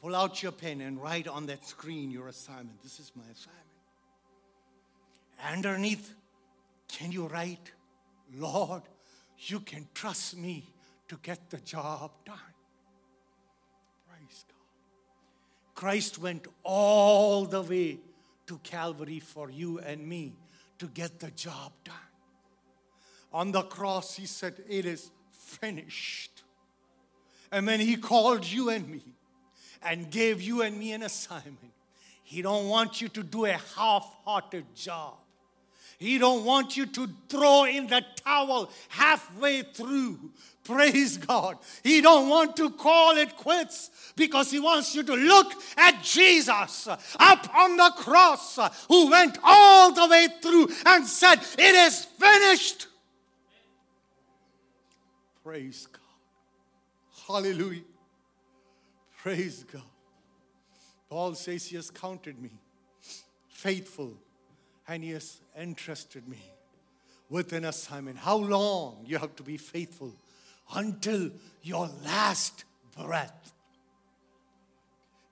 pull 0.00 0.14
out 0.14 0.42
your 0.42 0.52
pen 0.52 0.80
and 0.80 1.02
write 1.02 1.28
on 1.28 1.46
that 1.46 1.66
screen 1.66 2.10
your 2.10 2.28
assignment. 2.28 2.82
This 2.82 3.00
is 3.00 3.12
my 3.14 3.24
assignment. 3.24 3.62
Underneath, 5.52 6.14
can 6.88 7.12
you 7.12 7.26
write, 7.26 7.72
Lord, 8.36 8.82
you 9.38 9.60
can 9.60 9.88
trust 9.94 10.36
me 10.36 10.64
to 11.08 11.18
get 11.22 11.50
the 11.50 11.58
job 11.58 12.10
done? 12.24 12.38
Praise 14.08 14.44
God. 14.48 15.74
Christ 15.74 16.18
went 16.18 16.46
all 16.62 17.44
the 17.44 17.62
way 17.62 17.98
to 18.46 18.58
Calvary 18.58 19.20
for 19.20 19.50
you 19.50 19.78
and 19.80 20.06
me 20.06 20.34
to 20.78 20.86
get 20.86 21.20
the 21.20 21.30
job 21.30 21.72
done. 21.84 21.94
On 23.32 23.52
the 23.52 23.62
cross, 23.62 24.16
he 24.16 24.26
said, 24.26 24.62
It 24.68 24.84
is 24.84 25.10
finished. 25.30 26.42
And 27.50 27.68
then 27.68 27.80
he 27.80 27.96
called 27.96 28.46
you 28.46 28.70
and 28.70 28.88
me 28.88 29.02
and 29.82 30.10
gave 30.10 30.40
you 30.40 30.62
and 30.62 30.78
me 30.78 30.92
an 30.92 31.02
assignment. 31.02 31.72
He 32.22 32.40
don't 32.40 32.68
want 32.68 33.00
you 33.00 33.08
to 33.08 33.22
do 33.22 33.44
a 33.44 33.52
half-hearted 33.76 34.74
job. 34.74 35.18
He 36.02 36.18
don't 36.18 36.44
want 36.44 36.76
you 36.76 36.86
to 36.86 37.08
throw 37.28 37.62
in 37.62 37.86
the 37.86 38.04
towel 38.16 38.68
halfway 38.88 39.62
through. 39.62 40.32
Praise 40.64 41.16
God. 41.16 41.58
He 41.84 42.00
don't 42.00 42.28
want 42.28 42.56
to 42.56 42.70
call 42.70 43.16
it 43.16 43.36
quits 43.36 44.12
because 44.16 44.50
he 44.50 44.58
wants 44.58 44.96
you 44.96 45.04
to 45.04 45.14
look 45.14 45.52
at 45.76 46.02
Jesus 46.02 46.88
up 46.88 47.54
on 47.54 47.76
the 47.76 47.92
cross 47.96 48.58
who 48.88 49.10
went 49.12 49.38
all 49.44 49.92
the 49.92 50.08
way 50.08 50.26
through 50.42 50.70
and 50.86 51.06
said, 51.06 51.36
"It 51.56 51.74
is 51.74 52.04
finished." 52.04 52.88
Praise 55.44 55.86
God. 55.86 57.28
Hallelujah. 57.28 57.82
Praise 59.18 59.62
God. 59.72 59.82
Paul 61.08 61.34
says 61.34 61.66
he 61.66 61.76
has 61.76 61.92
counted 61.92 62.42
me 62.42 62.50
faithful 63.48 64.16
and 64.88 65.02
he 65.02 65.10
has 65.10 65.38
entrusted 65.56 66.28
me 66.28 66.42
with 67.28 67.52
an 67.52 67.64
assignment. 67.64 68.18
How 68.18 68.36
long 68.36 69.04
you 69.06 69.18
have 69.18 69.34
to 69.36 69.42
be 69.42 69.56
faithful? 69.56 70.12
Until 70.74 71.30
your 71.62 71.88
last 72.04 72.64
breath. 72.96 73.52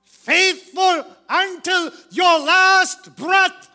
Faithful 0.05 1.05
until 1.29 1.91
your 2.11 2.41
last 2.41 3.17
breath. 3.17 3.69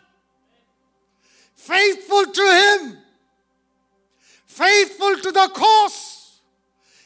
Faithful 1.55 2.26
to 2.26 2.41
him. 2.41 2.97
Faithful 4.45 5.17
to 5.17 5.32
the 5.32 5.49
cause. 5.53 6.39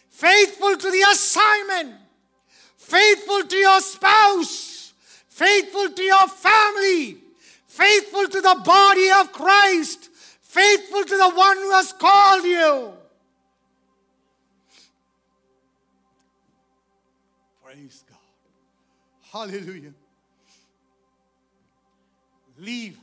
Faithful 0.09 0.75
to 0.75 0.91
the 0.91 1.05
assignment. 1.11 1.95
Faithful 2.75 3.43
to 3.43 3.55
your 3.55 3.79
spouse. 3.81 4.93
Faithful 5.29 5.89
to 5.89 6.03
your 6.03 6.27
family. 6.27 7.17
Faithful 7.79 8.27
to 8.27 8.41
the 8.41 8.61
body 8.65 9.09
of 9.19 9.31
Christ. 9.31 10.09
Faithful 10.41 11.03
to 11.05 11.17
the 11.17 11.29
one 11.29 11.57
who 11.57 11.71
has 11.71 11.93
called 11.93 12.43
you. 12.43 12.91
Praise 17.63 18.03
God. 18.09 18.17
Hallelujah. 19.31 19.93
Leave. 22.57 22.97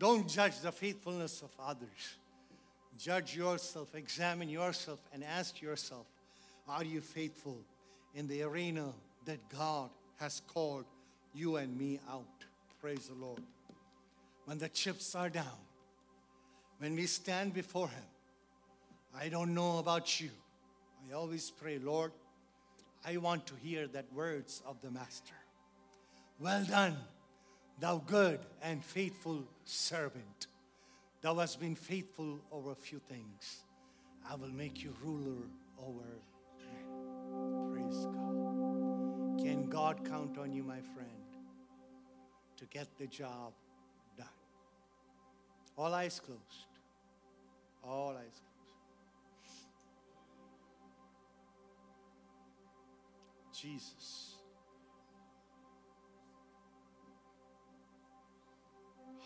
Don't 0.00 0.28
judge 0.28 0.58
the 0.58 0.72
faithfulness 0.72 1.42
of 1.42 1.50
others. 1.64 2.16
Judge 2.98 3.36
yourself, 3.36 3.94
examine 3.94 4.48
yourself, 4.48 4.98
and 5.12 5.22
ask 5.22 5.62
yourself 5.62 6.06
Are 6.68 6.84
you 6.84 7.00
faithful 7.00 7.58
in 8.14 8.26
the 8.26 8.42
arena 8.42 8.92
that 9.24 9.38
God 9.50 9.90
has 10.16 10.42
called 10.48 10.84
you 11.32 11.56
and 11.56 11.78
me 11.78 12.00
out? 12.10 12.24
Praise 12.80 13.08
the 13.08 13.14
Lord. 13.14 13.40
When 14.44 14.58
the 14.58 14.68
chips 14.68 15.14
are 15.14 15.30
down, 15.30 15.58
when 16.78 16.94
we 16.94 17.06
stand 17.06 17.54
before 17.54 17.88
Him, 17.88 18.04
I 19.18 19.28
don't 19.28 19.54
know 19.54 19.78
about 19.78 20.20
you. 20.20 20.30
I 21.08 21.14
always 21.14 21.50
pray, 21.50 21.78
Lord, 21.78 22.12
I 23.06 23.16
want 23.18 23.46
to 23.46 23.54
hear 23.56 23.86
that 23.88 24.12
words 24.12 24.62
of 24.66 24.80
the 24.82 24.90
Master. 24.90 25.34
Well 26.38 26.64
done, 26.64 26.96
thou 27.80 27.98
good 27.98 28.40
and 28.62 28.84
faithful 28.84 29.44
servant. 29.64 30.48
Thou 31.22 31.36
hast 31.36 31.60
been 31.60 31.74
faithful 31.74 32.40
over 32.52 32.72
a 32.72 32.74
few 32.74 32.98
things. 32.98 33.64
I 34.28 34.34
will 34.34 34.50
make 34.50 34.82
you 34.82 34.94
ruler 35.02 35.46
over 35.78 36.20
men. 36.58 37.72
Praise 37.72 38.04
God. 38.06 39.42
Can 39.42 39.68
God 39.70 40.06
count 40.08 40.38
on 40.38 40.52
you, 40.52 40.62
my 40.62 40.80
friend, 40.94 41.08
to 42.56 42.64
get 42.66 42.88
the 42.98 43.06
job? 43.06 43.52
All 45.76 45.92
eyes 45.92 46.20
closed. 46.20 46.40
All 47.82 48.16
eyes 48.16 48.16
closed. 48.22 48.44
Jesus. 53.52 54.34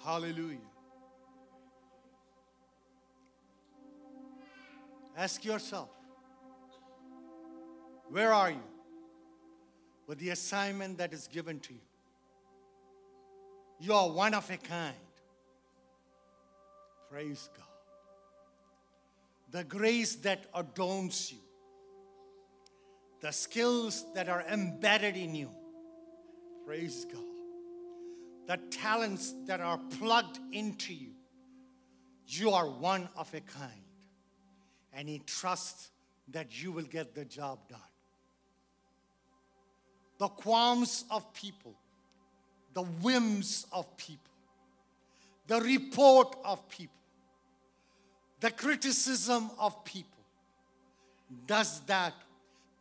Hallelujah. 0.05 0.59
Ask 5.17 5.45
yourself, 5.45 5.89
where 8.09 8.33
are 8.33 8.51
you 8.53 8.63
with 10.07 10.19
the 10.19 10.31
assignment 10.31 10.97
that 10.99 11.13
is 11.13 11.27
given 11.27 11.59
to 11.61 11.75
you? 11.75 11.81
You 13.81 13.93
are 13.93 14.09
one 14.09 14.33
of 14.33 14.49
a 14.51 14.57
kind. 14.57 14.95
Praise 17.11 17.49
God. 17.57 17.65
The 19.51 19.65
grace 19.65 20.17
that 20.17 20.45
adorns 20.55 21.33
you, 21.33 21.39
the 23.21 23.33
skills 23.33 24.05
that 24.15 24.29
are 24.29 24.43
embedded 24.43 25.17
in 25.17 25.35
you. 25.35 25.51
Praise 26.67 27.07
God. 27.11 27.25
The 28.47 28.59
talents 28.71 29.35
that 29.47 29.61
are 29.61 29.79
plugged 29.99 30.39
into 30.53 30.93
you. 30.93 31.13
You 32.27 32.51
are 32.51 32.69
one 32.69 33.09
of 33.17 33.33
a 33.33 33.41
kind. 33.41 33.73
And 34.93 35.09
He 35.09 35.21
trusts 35.21 35.91
that 36.33 36.63
you 36.63 36.73
will 36.73 36.85
get 36.85 37.15
the 37.15 37.25
job 37.25 37.59
done. 37.69 37.81
The 40.19 40.29
qualms 40.29 41.05
of 41.11 41.33
people, 41.33 41.75
the 42.75 42.83
whims 42.83 43.67
of 43.73 43.97
people, 43.97 44.35
the 45.47 45.61
report 45.61 46.37
of 46.45 46.69
people, 46.69 46.98
the 48.41 48.51
criticism 48.51 49.51
of 49.59 49.85
people. 49.85 50.19
Does 51.47 51.81
that 51.81 52.15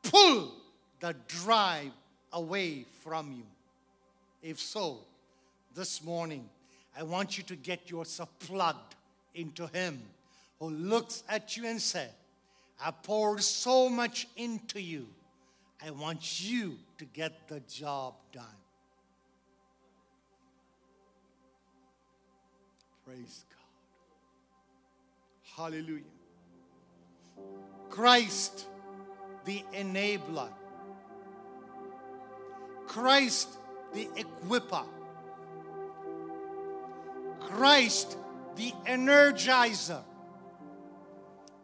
pull 0.03 0.53
the 0.99 1.15
drive 1.27 1.91
away 2.31 2.85
from 3.01 3.33
you? 3.33 3.43
If 4.41 4.59
so, 4.59 4.99
this 5.75 6.03
morning, 6.03 6.49
I 6.97 7.03
want 7.03 7.37
you 7.37 7.43
to 7.45 7.55
get 7.55 7.89
yourself 7.89 8.29
plugged 8.39 8.95
into 9.35 9.67
Him 9.67 10.01
who 10.59 10.69
looks 10.69 11.23
at 11.29 11.55
you 11.55 11.67
and 11.67 11.81
said, 11.81 12.09
I 12.83 12.91
poured 12.91 13.43
so 13.43 13.89
much 13.89 14.27
into 14.35 14.81
you. 14.81 15.07
I 15.85 15.91
want 15.91 16.41
you 16.41 16.77
to 16.97 17.05
get 17.05 17.47
the 17.47 17.59
job 17.61 18.15
done. 18.31 18.45
Praise 23.05 23.45
God. 23.49 23.56
Hallelujah. 25.57 26.03
Christ, 27.89 28.67
the 29.43 29.63
enabler. 29.73 30.49
Christ, 32.85 33.57
the 33.91 34.07
equiper. 34.15 34.85
Christ, 37.39 38.17
the 38.55 38.71
energizer. 38.85 40.03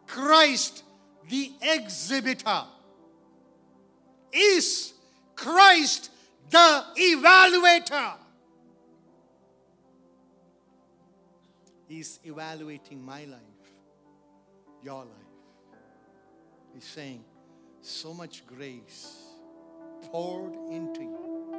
Christ, 0.07 0.83
the 1.29 1.51
exhibitor. 1.61 2.63
Is 4.31 4.93
Christ 5.35 6.09
the 6.49 6.83
evaluator? 6.97 8.13
He's 11.87 12.19
evaluating 12.23 13.05
my 13.05 13.25
life, 13.25 13.52
your 14.83 15.05
life. 15.05 15.07
He's 16.73 16.83
saying, 16.83 17.23
so 17.81 18.13
much 18.13 18.45
grace 18.45 19.23
poured 20.03 20.53
into 20.71 21.01
you. 21.01 21.55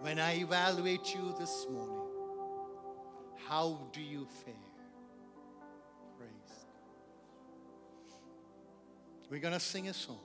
When 0.00 0.18
I 0.18 0.36
evaluate 0.36 1.14
you 1.14 1.34
this 1.38 1.66
morning, 1.70 1.96
how 3.48 3.88
do 3.92 4.00
you 4.00 4.26
fare? 4.44 4.54
Praise. 6.18 6.64
We're 9.30 9.40
going 9.40 9.54
to 9.54 9.60
sing 9.60 9.88
a 9.88 9.94
song. 9.94 10.20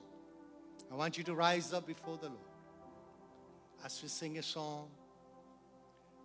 I 0.90 0.94
want 0.94 1.16
you 1.16 1.24
to 1.24 1.34
rise 1.34 1.72
up 1.72 1.86
before 1.86 2.16
the 2.16 2.28
Lord. 2.28 2.38
As 3.84 4.00
we 4.02 4.08
sing 4.08 4.38
a 4.38 4.42
song, 4.42 4.88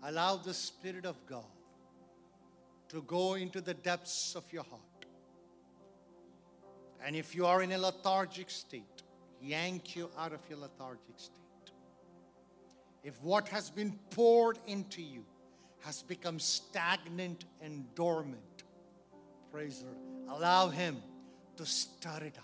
allow 0.04 0.38
the 0.38 0.54
Spirit 0.54 1.06
of 1.06 1.16
God 1.26 1.46
to 2.90 3.02
go 3.02 3.36
into 3.36 3.62
the 3.62 3.74
depths 3.74 4.36
of 4.36 4.44
your 4.52 4.64
heart. 4.64 4.97
And 7.06 7.16
if 7.16 7.36
you 7.36 7.46
are 7.46 7.62
in 7.62 7.72
a 7.72 7.78
lethargic 7.78 8.50
state, 8.50 9.04
yank 9.42 9.96
you 9.96 10.10
out 10.18 10.34
of 10.34 10.40
your 10.50 10.60
lethargic 10.60 11.18
state. 11.18 11.38
If 13.04 13.22
what 13.24 13.48
has 13.50 13.70
been 13.70 13.98
poured 14.10 14.60
into 14.68 15.02
you 15.02 15.24
has 15.82 16.02
become 16.04 16.40
stagnant 16.40 17.46
and 17.62 17.86
dormant, 17.96 18.64
praise 19.52 19.80
the 19.80 19.86
Lord, 19.86 20.40
allow 20.40 20.70
Him 20.70 20.98
to 21.56 21.66
stir 21.66 22.20
it 22.26 22.38
up. 22.38 22.44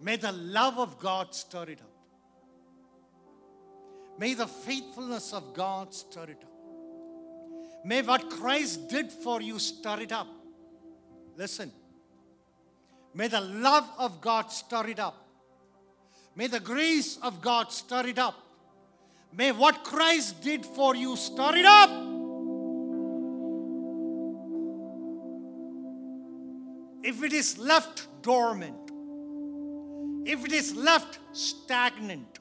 May 0.00 0.16
the 0.16 0.32
love 0.32 0.78
of 0.78 0.98
God 0.98 1.34
stir 1.34 1.64
it 1.64 1.80
up. 1.80 1.92
May 4.18 4.34
the 4.34 4.48
faithfulness 4.48 5.32
of 5.32 5.54
God 5.54 5.94
stir 5.94 6.24
it 6.24 6.42
up. 6.42 6.51
May 7.84 8.02
what 8.02 8.30
Christ 8.30 8.88
did 8.88 9.10
for 9.10 9.40
you 9.40 9.58
stir 9.58 10.00
it 10.00 10.12
up. 10.12 10.28
Listen. 11.36 11.72
May 13.14 13.28
the 13.28 13.40
love 13.40 13.88
of 13.98 14.20
God 14.20 14.50
stir 14.50 14.88
it 14.88 14.98
up. 14.98 15.26
May 16.34 16.46
the 16.46 16.60
grace 16.60 17.18
of 17.22 17.42
God 17.42 17.70
stir 17.70 18.06
it 18.06 18.18
up. 18.18 18.34
May 19.34 19.52
what 19.52 19.84
Christ 19.84 20.42
did 20.42 20.64
for 20.64 20.94
you 20.96 21.16
stir 21.16 21.56
it 21.56 21.66
up. 21.66 22.12
if 27.02 27.22
it 27.22 27.32
is 27.32 27.58
left 27.58 28.06
dormant, 28.22 28.90
if 30.24 30.44
it 30.44 30.52
is 30.52 30.74
left 30.74 31.18
stagnant, 31.32 32.38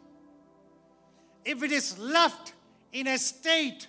if 1.43 1.63
it 1.63 1.71
is 1.71 1.97
left 1.97 2.53
in 2.93 3.07
a 3.07 3.17
state 3.17 3.87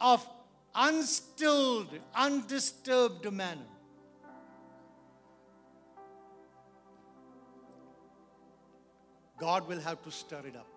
of 0.00 0.26
unstilled, 0.74 1.98
undisturbed 2.14 3.30
manner, 3.32 3.60
God 9.38 9.66
will 9.66 9.80
have 9.80 10.02
to 10.02 10.10
stir 10.10 10.42
it 10.46 10.56
up. 10.56 10.68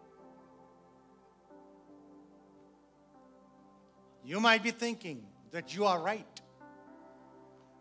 You 4.23 4.39
might 4.39 4.63
be 4.63 4.71
thinking 4.71 5.23
that 5.51 5.75
you 5.75 5.85
are 5.85 5.99
right. 5.99 6.41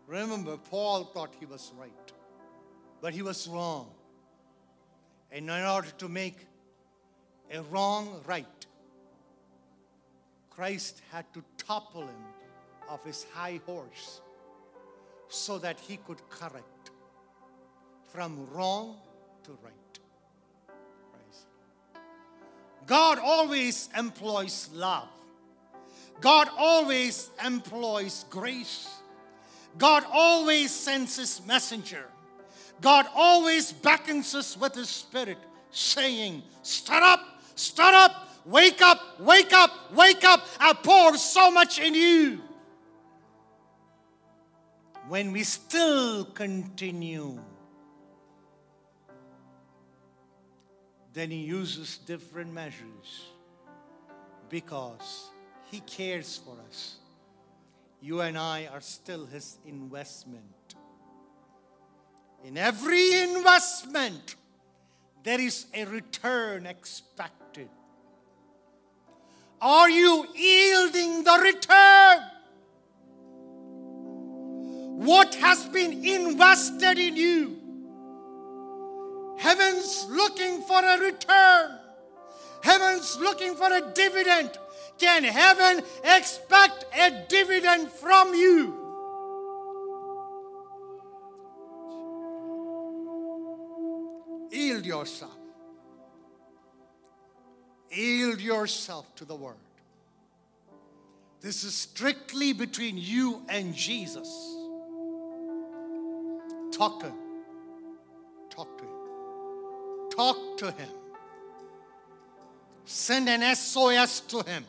Remember, 0.05 0.57
Paul 0.57 1.05
thought 1.05 1.33
he 1.39 1.47
was 1.47 1.73
right, 1.75 2.13
but 3.01 3.13
he 3.13 3.23
was 3.23 3.47
wrong. 3.47 3.89
And 5.31 5.49
in 5.49 5.65
order 5.65 5.89
to 5.97 6.07
make 6.07 6.45
a 7.51 7.63
wrong 7.63 8.21
right, 8.25 8.64
Christ 10.55 11.01
had 11.11 11.25
to 11.33 11.43
topple 11.57 12.03
him 12.03 12.23
off 12.89 13.03
his 13.03 13.25
high 13.33 13.59
horse 13.65 14.21
so 15.27 15.57
that 15.57 15.79
he 15.79 15.97
could 15.97 16.27
correct 16.29 16.91
from 18.05 18.47
wrong 18.53 18.97
to 19.43 19.51
right. 19.63 19.73
God 22.85 23.17
always 23.19 23.89
employs 23.97 24.69
love. 24.73 25.07
God 26.21 26.49
always 26.57 27.29
employs 27.43 28.25
grace. 28.29 28.87
God 29.77 30.03
always 30.11 30.71
sends 30.71 31.17
his 31.17 31.41
messenger. 31.45 32.05
God 32.81 33.05
always 33.15 33.71
beckons 33.71 34.35
us 34.35 34.57
with 34.57 34.75
his 34.75 34.89
spirit, 34.89 35.37
saying, 35.71 36.43
Stir 36.61 37.01
up, 37.01 37.41
stir 37.55 37.83
up, 37.83 38.29
wake 38.45 38.81
up, 38.81 39.19
wake 39.19 39.53
up, 39.53 39.93
wake 39.93 40.23
up. 40.23 40.47
I 40.59 40.73
pour 40.73 41.17
so 41.17 41.51
much 41.51 41.79
in 41.79 41.93
you. 41.93 42.41
When 45.07 45.31
we 45.31 45.43
still 45.43 46.25
continue, 46.25 47.39
then 51.13 51.31
he 51.31 51.37
uses 51.37 51.97
different 51.97 52.51
measures 52.51 53.29
because 54.49 55.29
he 55.71 55.79
cares 55.81 56.41
for 56.43 56.57
us. 56.67 56.95
You 58.01 58.21
and 58.21 58.37
I 58.37 58.67
are 58.71 58.81
still 58.81 59.25
his 59.25 59.57
investment. 59.65 60.43
In 62.43 62.57
every 62.57 63.13
investment, 63.13 64.35
there 65.23 65.39
is 65.39 65.65
a 65.73 65.85
return 65.85 66.65
expected. 66.65 67.69
Are 69.61 69.89
you 69.89 70.25
yielding 70.35 71.23
the 71.23 71.39
return? 71.43 72.19
What 75.05 75.35
has 75.35 75.65
been 75.67 76.05
invested 76.05 76.97
in 76.97 77.15
you? 77.15 77.57
Heaven's 79.37 80.07
looking 80.09 80.61
for 80.61 80.79
a 80.83 80.97
return. 80.99 81.79
Heaven's 82.63 83.17
looking 83.19 83.55
for 83.55 83.71
a 83.71 83.93
dividend. 83.93 84.51
Can 84.97 85.23
heaven 85.23 85.83
expect 86.03 86.85
a 86.97 87.25
dividend 87.27 87.89
from 87.89 88.33
you? 88.33 88.81
Yield 94.51 94.85
yourself. 94.85 95.44
Yield 97.95 98.41
yourself 98.41 99.13
to 99.15 99.25
the 99.25 99.35
Word. 99.35 99.55
This 101.41 101.63
is 101.63 101.73
strictly 101.73 102.53
between 102.53 102.97
you 102.97 103.41
and 103.47 103.73
Jesus. 103.73 104.27
Talk 106.71 106.99
to 107.01 107.05
Him. 107.05 107.15
Talk 108.49 108.77
to 108.77 108.83
Him. 108.83 110.09
Talk 110.15 110.57
to 110.57 110.71
Him. 110.71 110.89
Send 112.85 113.29
an 113.29 113.55
SOS 113.55 114.19
to 114.21 114.41
Him. 114.41 114.65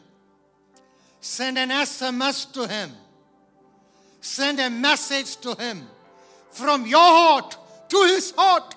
Send 1.20 1.58
an 1.58 1.70
SMS 1.70 2.52
to 2.52 2.68
Him. 2.68 2.92
Send 4.20 4.60
a 4.60 4.70
message 4.70 5.36
to 5.38 5.54
Him 5.54 5.86
from 6.50 6.86
your 6.86 7.00
heart 7.00 7.56
to 7.88 8.02
His 8.04 8.32
heart. 8.36 8.74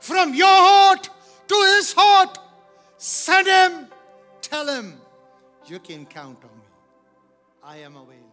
From 0.00 0.34
your 0.34 0.46
heart 0.46 1.08
to 1.48 1.54
His 1.76 1.92
heart. 1.92 2.38
Send 2.98 3.46
Him. 3.46 3.88
Tell 4.40 4.66
Him, 4.66 5.00
you 5.66 5.78
can 5.78 6.06
count 6.06 6.38
on 6.44 6.56
me. 6.58 6.64
I 7.62 7.78
am 7.78 7.96
available. 7.96 8.25